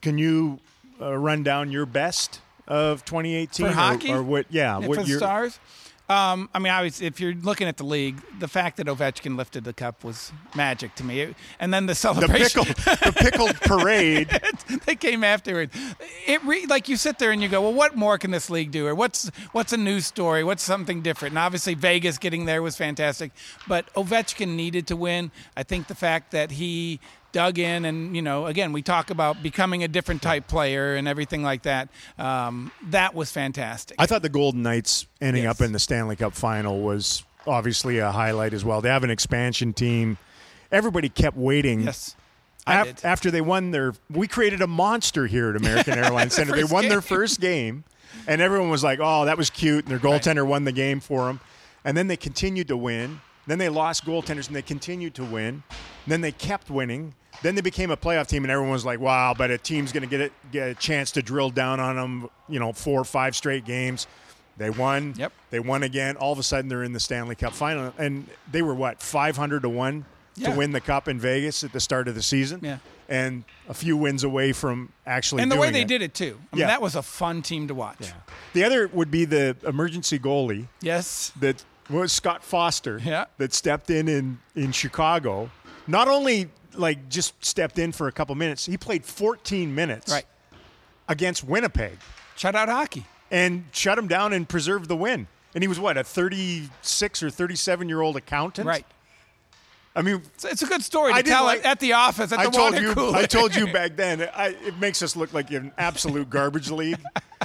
[0.00, 0.58] can you
[1.02, 4.12] uh, run down your best of 2018 For or, hockey?
[4.12, 4.46] or what?
[4.48, 5.58] Yeah, Yeah, what for the Stars.
[6.10, 9.62] Um, I mean, obviously, if you're looking at the league, the fact that Ovechkin lifted
[9.62, 11.36] the cup was magic to me.
[11.60, 14.28] And then the the celebration pickle, the pickled parade.
[14.86, 15.70] that came afterward.
[16.26, 18.72] It re- like you sit there and you go, well, what more can this league
[18.72, 20.42] do, or what's what's a news story?
[20.42, 21.30] What's something different?
[21.30, 23.30] And obviously, Vegas getting there was fantastic,
[23.68, 25.30] but Ovechkin needed to win.
[25.56, 26.98] I think the fact that he
[27.32, 31.06] dug in and you know again we talk about becoming a different type player and
[31.06, 31.88] everything like that
[32.18, 35.60] um, that was fantastic I thought the Golden Knights ending Yes.
[35.60, 38.80] up in the Stanley Cup final was obviously a highlight as well.
[38.80, 40.18] They have an expansion team.
[40.72, 41.80] Everybody kept waiting.
[41.80, 42.16] yes
[42.66, 43.04] I Af- did.
[43.04, 46.52] after they won their, we created a monster here at American Airlines Center.
[46.54, 47.84] They won their first game,
[48.28, 51.26] and everyone was like, "Oh, that was cute." And their goaltender won the game for
[51.26, 51.40] them,
[51.84, 53.22] and then they continued to win.
[53.46, 55.62] Then they lost goaltenders, and they continued to win.
[56.06, 57.14] then they kept winning.
[57.42, 60.02] Then they became a playoff team, and everyone was like, "Wow!" But a team's going
[60.02, 62.30] to get it, get a chance to drill down on them.
[62.48, 64.06] You know, four or five straight games.
[64.58, 65.14] They won.
[65.16, 65.32] Yep.
[65.50, 66.16] They won again.
[66.16, 69.36] All of a sudden, they're in the Stanley Cup final, and they were what five
[69.36, 70.04] hundred to one
[70.36, 70.50] Yeah.
[70.50, 72.60] to win the cup in Vegas at the start of the season.
[72.62, 72.78] Yeah.
[73.08, 75.88] And a few wins away from actually and the way they it.
[75.88, 76.66] did it too I mean, Yeah.
[76.68, 78.12] that was a fun team to watch Yeah.
[78.52, 83.24] The other would be the emergency goalie yes that was Scott Foster Yeah.
[83.38, 85.50] that stepped in, in in Chicago.
[85.88, 90.26] Not only like just stepped in for a couple minutes, he played 14 minutes Right.
[91.08, 91.98] against Winnipeg
[92.36, 93.04] Shutout hockey.
[93.30, 95.26] and shut him down and preserved the win.
[95.54, 98.66] And he was what a 36 or 37 year old accountant.
[98.68, 98.86] Right.
[99.96, 102.44] I mean, It's, a good story to I tell like- at the office at I
[102.44, 102.94] the told water you.
[102.94, 103.18] cooler.
[103.18, 104.22] I told you back then.
[104.32, 107.00] I, it makes us look like an absolute garbage league.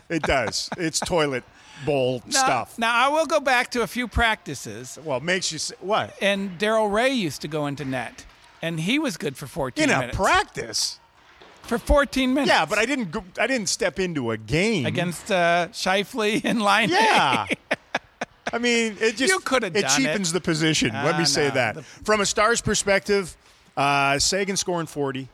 [0.10, 0.70] It does.
[0.78, 1.44] It's toilet
[1.86, 2.78] bowl now, stuff.
[2.78, 6.58] Now I will go back to a few practices, Well, makes you say, what and
[6.60, 8.24] Daryl Ray used to go into net,
[8.66, 10.18] and he was good for 14 in a minutes.
[10.18, 11.00] practice.
[11.64, 12.50] for 14 minutes.
[12.50, 13.12] Yeah, but I didn't.
[13.12, 16.90] Go, I didn't step into a game against uh, Shifley and Line.
[16.90, 17.48] Yeah.
[18.54, 20.92] I mean, it just You coulda it done cheapens the position.
[20.94, 21.54] Let Ah, me say no.
[21.56, 21.76] that.
[21.76, 23.36] The- From a Stars perspective,
[23.76, 25.28] uh, Seguin scoring 40,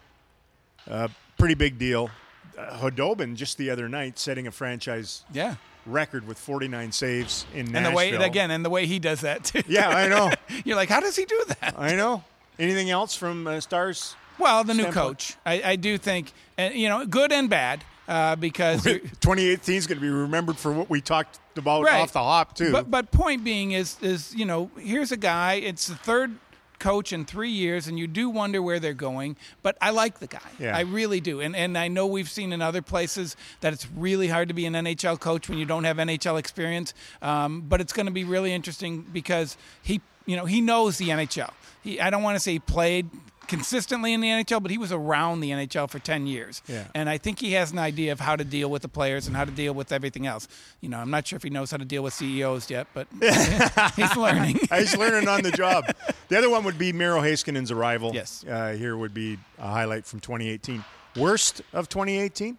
[0.90, 2.10] uh, pretty big deal.
[2.58, 5.56] Uh, Khudobin just the other night setting a franchise yeah.
[5.86, 7.92] record with 49 saves in And Nashville.
[7.92, 9.62] the way again, and the way he does that too.
[9.68, 10.32] Yeah, I know.
[10.66, 11.76] You're like, how does he do that?
[11.78, 12.24] I know.
[12.60, 14.16] Anything else from uh, Stars?
[14.40, 15.06] Well, the new Standpoint.
[15.18, 19.88] coach, I, I do think, and you know, good and bad, uh, because 2018 is
[19.88, 22.02] going to be remembered for what we talked about Right.
[22.02, 22.72] off the hop too.
[22.72, 25.56] But but point being is is you know here's a guy.
[25.56, 26.36] It's the third
[26.80, 29.36] coach in three years, and you do wonder where they're going.
[29.62, 30.40] But I like the guy.
[30.58, 30.76] Yeah.
[30.76, 31.40] I really do.
[31.42, 34.66] And and I know we've seen in other places that it's really hard to be
[34.66, 36.94] an NHL coach when you don't have NHL experience.
[37.22, 41.10] Um, but it's going to be really interesting because he you know he knows the
[41.10, 41.52] NHL.
[41.84, 43.10] He I don't want to say he played
[43.52, 46.62] consistently in the NHL, but he was around the NHL for 10 years.
[46.68, 46.86] Yeah.
[46.96, 49.36] And I think he has an idea of how to deal with the players and
[49.36, 50.48] how to deal with everything else.
[50.80, 53.08] You know, I'm not sure if he knows how to deal with CEOs yet, but
[53.98, 54.60] he's learning.
[54.74, 55.84] He's learning on the job.
[56.30, 58.12] The other one would be Miro Heiskanen's arrival.
[58.14, 58.46] Yes.
[58.48, 60.84] Uh, here would be a highlight from 2018.
[61.18, 62.58] Worst of 2018?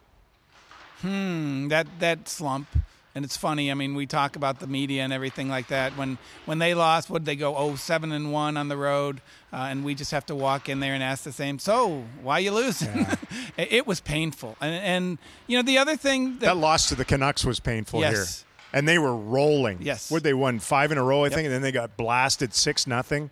[1.01, 2.69] Hmm, that that slump.
[3.15, 3.71] And it's funny.
[3.71, 5.97] I mean, we talk about the media and everything like that.
[5.99, 9.21] When when they lost, would they go oh seven and one on the road?
[9.53, 11.59] Uh, and we just have to walk in there and ask the same.
[11.59, 13.07] So why you losing?
[13.59, 14.57] it, it was painful.
[14.63, 18.01] And and you know the other thing that, That loss to the Canucks was painful
[18.01, 18.15] Yes.
[18.15, 18.49] here.
[18.79, 19.79] And they were rolling.
[19.83, 20.11] Yes.
[20.11, 22.87] Would they won five in a row, I think, and then they got blasted six
[22.87, 23.31] nothing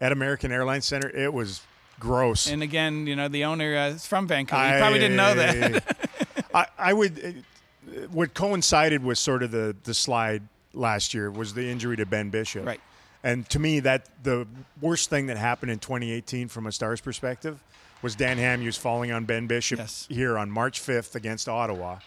[0.00, 1.10] at American Airlines Center.
[1.10, 1.60] It was
[1.98, 2.50] gross.
[2.50, 4.66] and again, you know, the owner uh, is from Vancouver.
[4.72, 5.96] You probably didn't know that.
[6.54, 7.44] I, I would.
[7.88, 12.06] Uh, What coincided with sort of the the slide last year was the injury to
[12.06, 12.64] Ben Bishop.
[12.66, 12.80] Right.
[13.22, 14.46] And to me, that the
[14.80, 17.62] worst thing that happened in 2018 from a Stars perspective
[18.02, 20.06] was Dan Hamhuis falling on Ben Bishop Yes.
[20.08, 21.98] here on March 5th against Ottawa.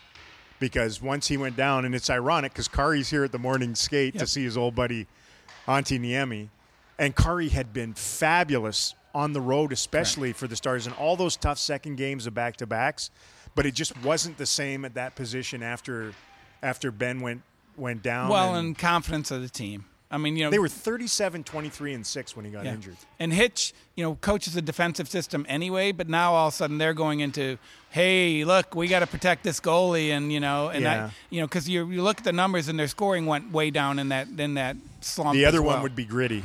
[0.60, 4.18] Because once he went down, and it's ironic because Kari's here at the morning skate
[4.18, 5.06] to see his old buddy
[5.68, 6.48] Antti Niemi,
[6.98, 11.36] and Kari had been fabulous on the road, especially for the Stars, in all those
[11.38, 13.12] tough second games of back to backs.
[13.56, 16.14] But it just wasn't the same at that position after
[16.62, 17.42] after Ben went
[17.78, 18.30] went down.
[18.30, 19.86] well, and and confidence of the team.
[20.12, 22.74] I mean, you know, they were 37, 23, and six when he got Yeah.
[22.76, 22.98] injured.
[23.20, 26.78] And Hitch, you know, coaches a defensive system anyway, but now all of a sudden
[26.78, 27.58] they're going into,
[27.90, 31.06] hey, look, we got to protect this goalie, and you know, and Yeah.
[31.08, 33.72] I, you know, because you you look at the numbers and their scoring went way
[33.72, 35.34] down in that in that slump.
[35.34, 36.44] The other one would be gritty.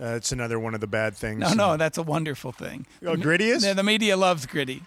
[0.00, 1.40] Uh, it's another one of the bad things.
[1.40, 2.84] No, no, that's a wonderful thing.
[3.06, 3.62] Oh, gritty is?
[3.62, 4.82] The, the media loves gritty.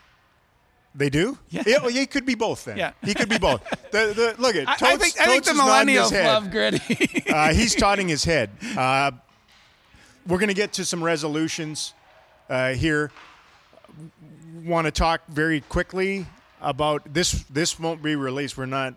[0.98, 1.38] They do?
[1.52, 1.64] Yeah.
[1.68, 2.76] well, he could be both then.
[2.78, 2.92] Yeah.
[3.04, 3.62] He could be both.
[3.92, 6.12] The, the, look at I, Totes, I think I think Totes the is nodding his
[6.12, 7.24] millennials love gritty.
[7.32, 8.50] uh, he's nodding his head.
[8.76, 9.12] Uh,
[10.26, 11.94] we're going to get to some resolutions
[12.50, 13.12] uh, here.
[14.64, 16.26] Want to talk very quickly
[16.62, 17.44] about this?
[17.44, 18.58] This won't be released.
[18.58, 18.96] We're not.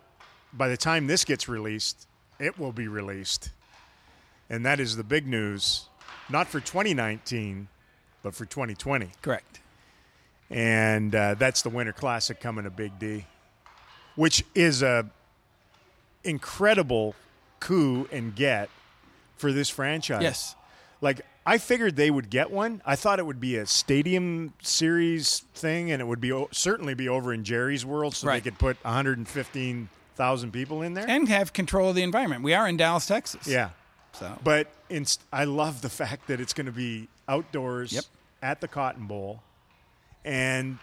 [0.55, 2.09] By the time this gets released,
[2.39, 3.51] it will be released,
[4.49, 5.85] and that is the big news.
[6.31, 7.69] Not for 2019,
[8.23, 9.61] but for 2020 Correct.
[10.51, 13.25] And uh, that's the Winter Classic coming to Big D,
[14.17, 15.09] which is a
[16.25, 17.15] incredible
[17.61, 18.69] coup and get
[19.37, 20.23] for this franchise.
[20.23, 20.57] Yes.
[21.01, 22.83] like I figured they would get one.
[22.85, 27.09] I thought it would be a stadium series thing, and it would be certainly be
[27.09, 28.43] over in Jerry's World, so Right.
[28.45, 31.07] they could put 115,000 people in there.
[31.09, 32.43] And have control of the environment.
[32.43, 33.47] We are in Dallas, Texas.
[33.47, 33.71] yeah,
[34.13, 34.39] So.
[34.45, 38.05] but inst- I love the fact that it's going to be outdoors Yep.
[38.43, 39.43] at the Cotton Bowl,
[40.25, 40.79] and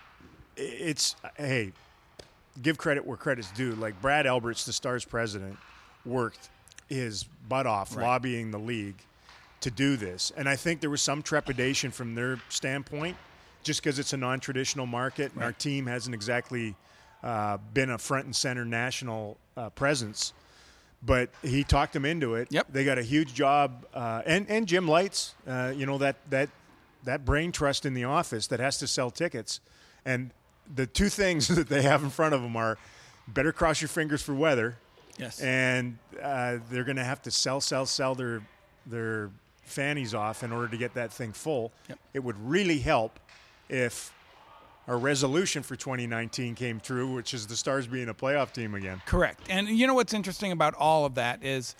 [0.56, 1.71] it's hey,
[2.62, 3.73] give credit where credit's due.
[3.76, 5.58] Like Brad Alberts, the Stars president,
[6.06, 6.50] worked
[6.88, 8.04] his butt off Right.
[8.04, 8.97] lobbying the league
[9.62, 13.17] to do this, and I think there was some trepidation from their standpoint,
[13.63, 16.76] just because it's a non-traditional market and our team hasn't exactly
[17.23, 20.34] uh, been a front and center national uh, presence
[21.04, 22.47] but he talked them into it.
[22.52, 22.67] Yep.
[22.71, 26.50] They got a huge job, uh, and and Jim Lites, uh, you know that that
[27.04, 29.60] that brain trust in the office that has to sell tickets,
[30.06, 30.32] and
[30.74, 32.78] the two things that they have in front of them are
[33.28, 34.78] better cross your fingers for weather,
[35.18, 35.40] yes.
[35.42, 38.42] and uh, they're going to have to sell, sell, sell their
[38.86, 39.30] their
[39.64, 41.72] fannies off in order to get that thing full.
[41.90, 42.00] Yep.
[42.14, 43.20] It would really help
[43.68, 44.14] if
[44.88, 49.02] our resolution for 2019 came true, which is the Stars being a playoff team again.
[49.06, 49.42] Correct.
[49.50, 51.76] And you know what's interesting about all of that is,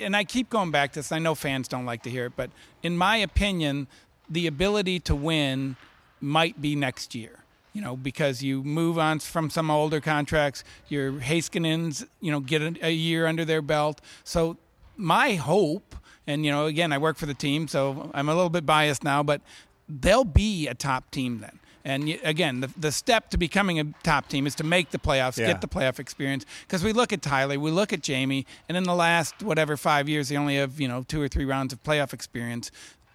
[0.00, 2.32] and I keep going back to this, I know fans don't like to hear it,
[2.34, 2.50] but
[2.82, 3.86] in my opinion,
[4.30, 5.76] the ability to win
[6.20, 7.36] might be next year.
[7.72, 12.62] You know, because you move on from some older contracts, your Heiskanens, you know, get
[12.62, 14.00] a, a year under their belt.
[14.24, 14.56] So
[14.96, 15.94] my hope,
[16.26, 19.04] and you know, again, I work for the team, so I'm a little bit biased
[19.04, 19.40] now, but
[19.88, 21.60] they'll be a top team then.
[21.84, 25.38] And again, the, the step to becoming a top team is to make the playoffs,
[25.38, 25.46] Yeah.
[25.46, 26.44] get the playoff experience.
[26.66, 30.08] Because we look at Tyler, we look at Jamie, and in the last whatever five
[30.08, 32.70] years, they only have you know two or three rounds of playoff experience.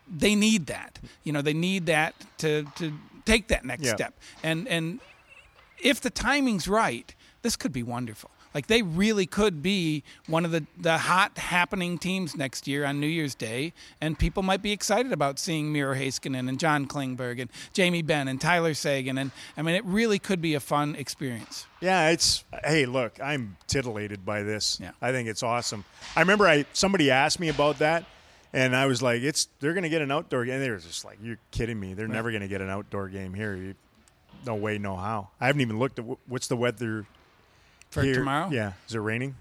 [0.07, 0.99] They need that.
[1.23, 2.93] You know, they need that to to
[3.25, 3.95] take that next Yeah.
[3.95, 4.13] step.
[4.43, 4.99] And and
[5.79, 8.29] if the timing's right, this could be wonderful.
[8.53, 13.01] Like they really could be one of the, the hot happening teams next year on
[13.01, 17.41] New Year's Day, and people might be excited about seeing Miro Heiskanen and John Klingberg
[17.41, 20.95] and Jamie Benn and Tyler Seguin, and I mean it really could be a fun
[20.95, 21.65] experience.
[21.81, 24.79] Yeah, it's hey, look, I'm titillated by this.
[24.81, 24.91] Yeah.
[25.01, 25.83] I think it's awesome.
[26.15, 28.05] I remember I somebody asked me about that
[28.55, 30.59] and I was like, it's they're going to get an outdoor game.
[30.59, 31.93] They were just like, you're kidding me.
[31.93, 33.55] They're never going to get an outdoor game here.
[33.55, 33.75] You,
[34.45, 35.29] no way, no how.
[35.39, 37.05] I haven't even looked at wh- what's the weather
[37.89, 38.15] For here.
[38.15, 39.35] tomorrow, Yeah, is it raining?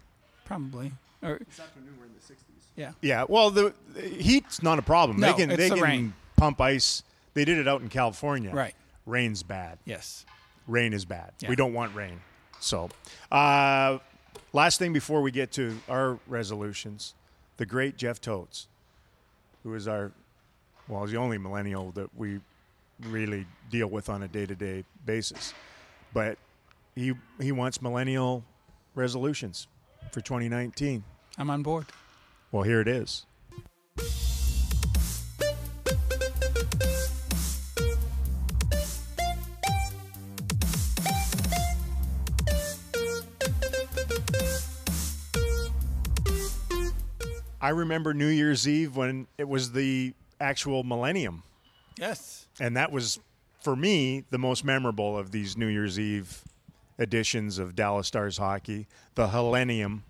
[0.45, 0.93] probably.
[1.23, 2.65] Or This afternoon we're in the 60s.
[2.77, 3.25] yeah, Yeah.
[3.29, 5.19] Well, the, the heat's not a problem.
[5.21, 6.15] No, they can it's they the can rain.
[6.37, 7.03] pump ice.
[7.35, 8.51] They did it out in California.
[8.53, 8.75] Right.
[9.07, 9.79] Rain's bad.
[9.85, 10.25] yes,
[10.67, 11.33] rain is bad.
[11.41, 11.49] Yeah.
[11.51, 12.21] We don't want rain.
[12.61, 12.89] So,
[13.31, 13.99] uh,
[14.55, 17.15] last thing before we get to our resolutions,
[17.59, 18.69] the great Jeff Totes,
[19.65, 20.13] who is our,
[20.87, 22.41] well, he's the only millennial that we
[23.03, 25.53] really deal with on a day to day basis.
[26.13, 26.39] But
[26.95, 28.45] he he wants millennial
[28.95, 29.67] resolutions
[30.13, 31.03] for 2019.
[31.37, 31.87] I'm on board.
[32.53, 33.27] Well, here it is.
[47.65, 51.45] I remember New Year's Eve when it was the actual millennium.
[51.99, 53.19] Yes, And that was,
[53.63, 56.43] for me, the most memorable of these New Year's Eve
[56.99, 58.87] editions of Dallas Stars hockey.
[59.15, 60.05] The Millennium.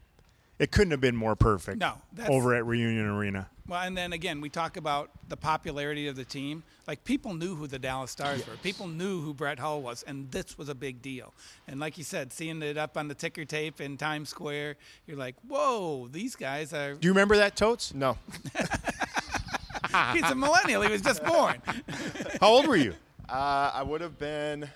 [0.59, 1.79] It couldn't have been more perfect.
[1.79, 3.49] No, that's- over at Reunion Arena.
[3.67, 6.63] Well, and then again, we talk about the popularity of the team.
[6.87, 8.57] Like people knew who the Dallas Stars were.
[8.57, 11.33] People knew who Brett Hull was, and this was a big deal.
[11.67, 15.17] And like you said, seeing it up on the ticker tape in Times Square, you're
[15.17, 17.95] like, "Whoa, these guys are." Do you remember that, Totes?
[17.95, 18.19] No.
[20.13, 20.83] He's a millennial.
[20.83, 21.63] He was just born.
[22.41, 22.95] How old were you?
[23.29, 24.69] Uh, I would have been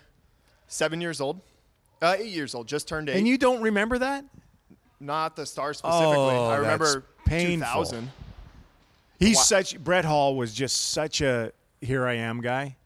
[0.68, 1.40] seven years old.
[2.00, 2.68] Uh, eight years old.
[2.68, 3.16] Just turned eight.
[3.16, 4.24] and you don't remember that?
[5.00, 6.16] Not the star specifically.
[6.16, 7.84] Oh, I remember that's painful.
[7.84, 8.10] 2000.
[9.18, 12.76] He's Wha- such Brett Hull was just such a here I am guy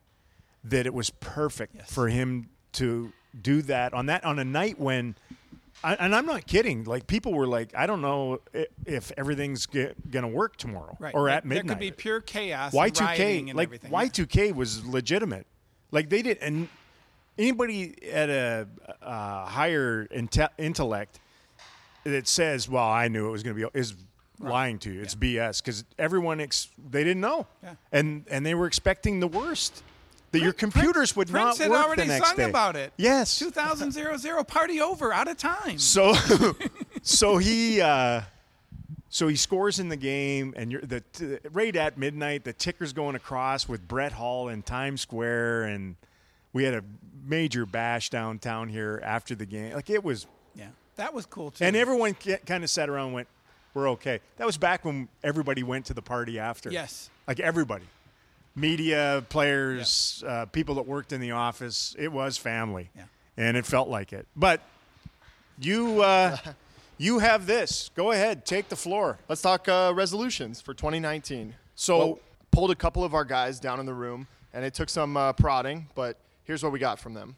[0.65, 1.93] that it was perfect Yes.
[1.93, 5.15] for him to do that on that on a night when
[5.85, 6.85] I- and I'm not kidding.
[6.85, 8.41] Like people were like, I don't know
[8.87, 11.15] if everything's get, gonna work tomorrow Right.
[11.15, 11.67] or There- at midnight.
[11.67, 12.73] There could be pure chaos.
[12.73, 13.91] Y2K, and like everything.
[13.91, 15.47] Y2K was legitimate.
[15.91, 16.69] Like they did, and
[17.39, 18.69] anybody at a,
[19.03, 21.19] uh higher inte- intellect
[22.05, 23.95] that says, "Well, I knew it was going to be," is
[24.41, 25.03] lying to you.
[25.03, 27.75] It's BS because everyone ex- they didn't know, Yeah.
[27.93, 29.83] and and they were expecting the worst.
[30.33, 32.45] That your computers would Prince not work the next sung day.
[32.49, 32.95] about it.
[32.97, 33.93] Yes, 2000
[34.47, 35.79] party over, out of time.
[35.79, 36.15] so,
[37.03, 38.23] so he, uh,
[39.11, 42.45] so he scores in the game, and you're the t- right at midnight.
[42.45, 45.97] The ticker's going across with Brett Hull in Times Square, and
[46.55, 46.83] we had a
[47.27, 49.75] major bash downtown here after the game.
[49.75, 50.31] Like it was, yeah,
[50.97, 51.65] that was cool too.
[51.65, 52.15] and everyone
[52.47, 53.29] kind of sat around and went,
[53.75, 56.71] "We're okay." That was back when everybody went to the party after.
[56.71, 57.11] Yes.
[57.27, 57.85] like everybody,
[58.55, 61.95] media, players, uh, people that worked in the office.
[61.99, 63.05] It was family, Yeah.
[63.37, 64.27] and it felt like it.
[64.37, 64.61] But
[65.59, 66.37] you, uh,
[66.99, 67.91] you have this.
[67.95, 69.19] Go ahead, take the floor.
[69.29, 71.55] Let's talk uh, resolutions for 2019.
[71.75, 72.19] So- Well,
[72.51, 75.33] pulled a couple of our guys down in the room, and it took some uh,
[75.33, 77.35] prodding, but here's what we got from them.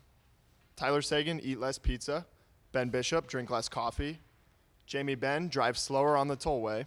[0.75, 2.27] Tyler Seguin, eat less pizza.
[2.75, 4.19] Ben Bishop, drink less coffee.
[4.85, 6.85] Jamie Benn, drive slower on the tollway.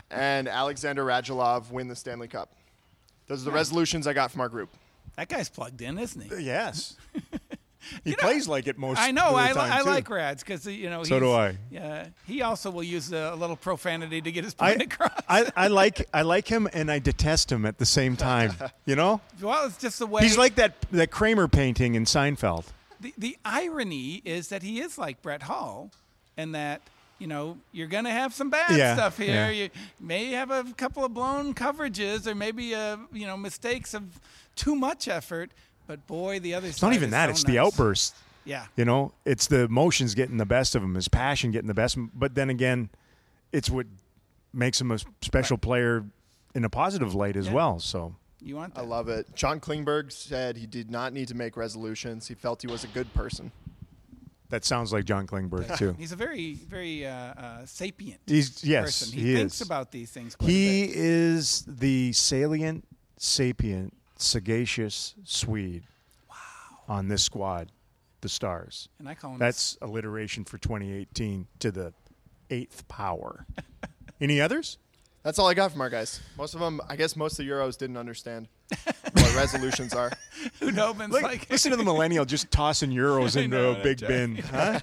[0.10, 2.54] and Alexander Radulov, win the Stanley Cup.
[3.26, 4.70] Those are the resolutions I got from our group.
[5.16, 6.34] that guy's plugged in, isn't he?
[6.34, 6.96] Uh, yes.
[8.04, 8.98] he plays like it most.
[8.98, 9.26] I know.
[9.26, 11.02] of the I, li- time, I like Rads because you know.
[11.02, 11.58] So do I.
[11.70, 15.20] Yeah, he also will use a, little profanity to get his I, point across.
[15.28, 18.54] I, I like I like him and I detest him at the same time.
[18.86, 20.22] You know, well, it's just the way.
[20.22, 22.64] he's like that that Kramer painting in Seinfeld.
[23.00, 25.90] The the irony is that he is like Brett Hull,
[26.36, 26.82] and that
[27.18, 29.34] you know, you're going to have some bad Yeah, stuff here.
[29.34, 29.50] yeah.
[29.50, 29.70] You
[30.00, 34.18] may have a couple of blown coverages or maybe, uh, you know, mistakes of
[34.56, 35.50] too much effort.
[35.86, 37.28] But boy, the other It's not even that.
[37.28, 38.14] It's the outburst.
[38.46, 38.64] Yeah.
[38.74, 41.98] You know, it's the emotions getting the best of him, his passion getting the best.
[42.14, 42.88] But then again,
[43.52, 43.84] it's what
[44.54, 46.04] makes him a special player
[46.54, 47.52] in a positive light as Yeah.
[47.52, 47.80] well.
[47.80, 49.34] So You want I love it.
[49.34, 52.26] John Klingberg said he did not need to make resolutions.
[52.28, 53.52] He felt he was a good person.
[54.48, 55.94] that sounds like John Klingberg too.
[55.98, 59.18] He's a very, very uh, uh, sapient He's yes, person.
[59.18, 59.66] he, thinks is.
[59.66, 60.96] about these things quite a he bit.
[60.96, 62.84] is the salient,
[63.16, 65.84] sapient, sagacious Swede.
[66.28, 66.36] Wow.
[66.88, 67.70] On this squad,
[68.22, 68.88] the Stars.
[68.98, 71.92] And I call him That's alliteration for 2018 to the
[72.50, 73.46] eighth power.
[74.20, 74.78] Any others?
[75.22, 76.20] That's all I got from our guys.
[76.38, 78.48] Most of them, I guess, most of the Euros didn't understand
[79.12, 80.10] what resolutions are.
[80.60, 83.98] Khudobin's Look, like, listen to the millennial just tossing euros I into know, a big
[83.98, 84.08] Jack.
[84.08, 84.36] bin.
[84.50, 84.80] Huh?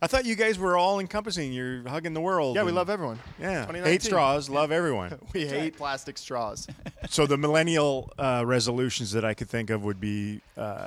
[0.00, 1.52] I thought you guys were all encompassing.
[1.52, 2.54] You're hugging the world.
[2.56, 3.18] Yeah, we and- love everyone.
[3.40, 3.84] Yeah, 2019.
[3.92, 5.18] hate straws, love everyone.
[5.34, 6.66] We hate plastic straws.
[7.10, 10.86] so the millennial uh, resolutions that I could think of would be uh,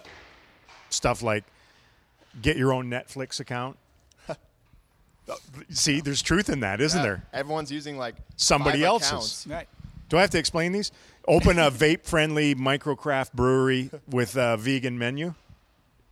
[0.90, 1.44] stuff like
[2.42, 3.78] get your own Netflix account.
[5.70, 7.04] See, there's truth in that, isn't Yeah.
[7.06, 7.24] there?
[7.34, 9.10] Everyone's using like Somebody five else's.
[9.12, 9.48] accounts.
[9.48, 9.68] right.
[10.10, 10.92] Do I have to explain these?
[11.28, 15.34] Open a vape-friendly microcraft brewery with a vegan menu.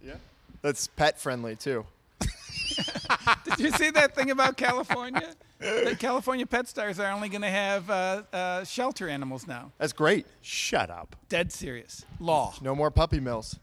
[0.02, 0.16] Yeah,
[0.62, 1.86] that's pet friendly too.
[3.46, 5.34] Did you see that thing about California?
[5.60, 9.72] that California pet stars are only going to have uh, uh, shelter animals now.
[9.78, 10.26] That's great.
[10.42, 11.18] Shut up.
[11.28, 12.06] Dead serious.
[12.22, 12.54] Law.
[12.62, 13.60] No more puppy mills.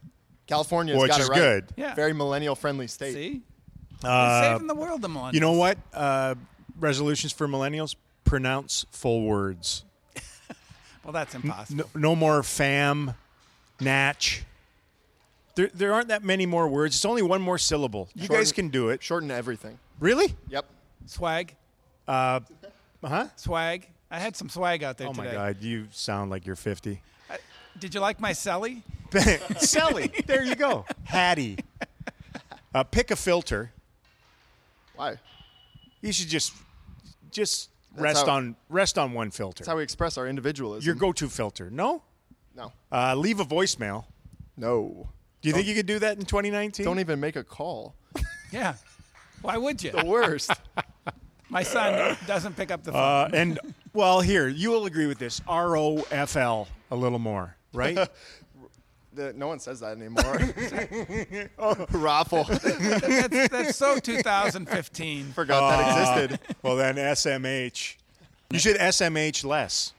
[0.47, 1.39] California's Which got is it right.
[1.39, 1.65] good.
[1.77, 1.95] Yeah.
[1.95, 3.15] Very millennial friendly state.
[3.15, 3.43] See?
[4.05, 5.33] Uh, saving the world, the millennials.
[5.35, 5.79] You know what?
[5.95, 6.35] Uh,
[6.79, 9.85] resolutions for millennials: pronounce full words.
[11.05, 11.85] Well, that's impossible.
[11.95, 13.15] No, no more fam,
[13.81, 14.43] natch.
[15.55, 16.97] There, there aren't that many more words.
[16.97, 18.09] It's only one more syllable.
[18.17, 19.05] You Shorten- guys can do it.
[19.05, 19.79] Shorten everything.
[20.01, 20.35] Really?
[20.49, 20.67] Yep.
[21.07, 21.55] Swag.
[22.09, 22.41] Uh
[23.05, 23.27] huh.
[23.37, 23.87] Swag.
[24.11, 25.29] I had some swag out there Oh today.
[25.29, 27.01] my God, you sound like you're 50.
[27.79, 28.83] Did you like my celly?
[29.59, 30.87] Sally, there you go.
[31.05, 31.59] Hattie.
[32.75, 33.71] Uh, pick a filter.
[34.97, 35.17] Why?
[36.01, 36.53] You should just,
[37.31, 39.63] just That's rest how- on rest on one filter.
[39.63, 40.85] That's how we express our individualism.
[40.87, 41.71] Your go-to filter.
[41.71, 42.03] No.
[42.55, 42.73] no.
[42.91, 44.05] Uh, leave a voicemail.
[44.57, 45.09] No.
[45.43, 46.85] Do you think you could do that in 2019?
[46.85, 47.95] Don't even make a call.
[48.53, 48.75] Yeah.
[49.43, 49.91] Why would you?
[49.91, 50.53] The worst.
[51.51, 53.01] My son doesn't pick up the phone.
[53.01, 53.59] Uh, and
[53.93, 55.41] well, here you will agree with this.
[55.49, 58.09] R O F L a little more, right?
[59.17, 61.51] The- no one says that anymore.
[61.59, 62.45] oh, Raffle.
[62.45, 65.33] that's, that's so 2015.
[65.33, 66.57] Forgot Uh, that existed.
[66.63, 67.97] well, then SMH.
[68.51, 69.95] You should SMH less.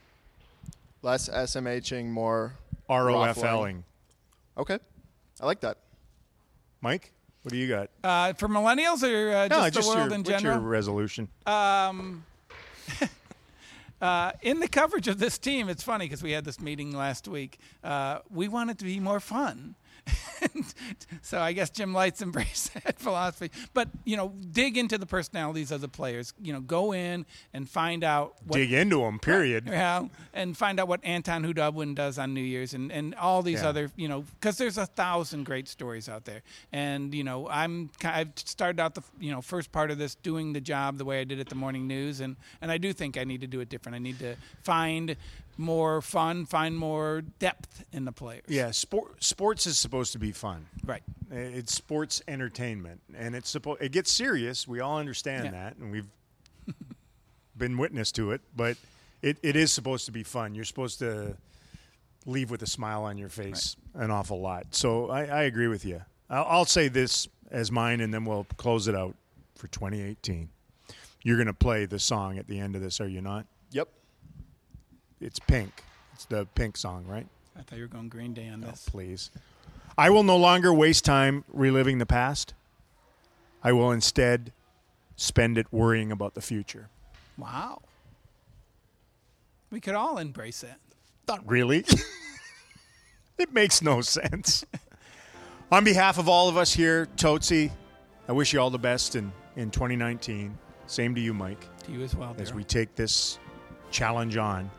[1.02, 2.54] Less SMHing, more
[2.88, 3.62] R O F raffling.
[3.78, 3.84] Ling.
[4.58, 4.80] Okay.
[5.42, 5.78] I like that.
[6.82, 7.12] Mike,
[7.42, 7.90] what do you got?
[8.04, 10.60] Uh, for millennials or uh, no, just, the world your, in what's general?
[10.60, 11.28] your resolution?
[11.46, 12.24] Um,
[14.02, 17.28] uh, in the coverage of this team, it's funny because we had this meeting last
[17.28, 17.60] week.
[17.84, 19.76] Uh, we want it to be more fun.
[21.22, 23.52] so I guess Jim Lites embrace that philosophy.
[23.74, 26.34] But you know, dig into the personalities of the players.
[26.42, 29.20] You know, go in and find out what Dig into them.
[29.20, 29.66] Period.
[29.68, 33.62] yeah, and find out what Anton Khudobin does on New Year's and, and all these
[33.62, 33.70] Yeah.
[33.70, 36.42] other, you know, because there's a thousand great stories out there.
[36.72, 40.54] And, you know, I'm, I've started out the, you know, first part of this doing
[40.54, 42.20] the job the way I did at the morning news.
[42.20, 43.96] And, and I do think I need to do it different.
[43.96, 45.16] I need to find
[45.58, 48.46] more fun, find more depth in the players.
[48.48, 50.68] Yeah, sport, sports is supposed to be fun.
[50.86, 51.04] Right.
[51.32, 53.82] It's sports entertainment, and it's supposed.
[53.82, 54.68] It gets serious.
[54.68, 55.52] We all understand Yeah.
[55.52, 56.08] that, and we've
[57.58, 58.42] been witness to it.
[58.56, 58.78] But
[59.22, 60.56] it, it is supposed to be fun.
[60.56, 61.36] You're supposed to
[62.26, 64.68] leave with a smile on your face an awful lot.
[64.76, 66.02] So I, I agree with you.
[66.30, 69.16] I'll, I'll say this as mine, and then we'll close it out
[69.56, 70.50] for 2018.
[71.24, 73.46] You're going to play the song at the end of this, are you not?
[73.72, 73.90] Yep.
[75.22, 75.84] It's Pink.
[76.14, 77.28] It's the Pink song, right?
[77.58, 78.88] I thought you were going Green Day on Oh, this.
[78.90, 79.32] please.
[79.98, 82.54] I will no longer waste time reliving the past.
[83.64, 84.54] I will instead
[85.16, 86.90] spend it worrying about the future.
[87.38, 87.82] Wow.
[89.72, 90.80] We could all embrace that.
[91.28, 91.84] Not really.
[93.38, 94.64] it makes no sense.
[95.72, 97.72] On behalf of all of us here, Totsi,
[98.30, 100.58] I wish you all the best in, in 2019.
[100.86, 102.36] Same to you, Mike, To you as well.
[102.40, 102.56] as Daryl.
[102.56, 103.40] we take this
[103.92, 104.70] challenge on.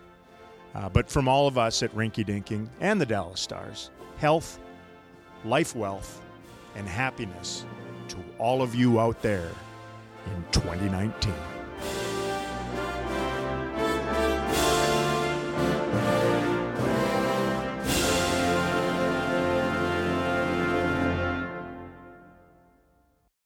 [0.74, 4.58] Uh, but from all of us at Rinky Dinking and the Dallas Stars, health,
[5.44, 6.20] life wealth,
[6.76, 7.64] and happiness
[8.08, 9.50] to all of you out there
[10.26, 11.32] in 2019.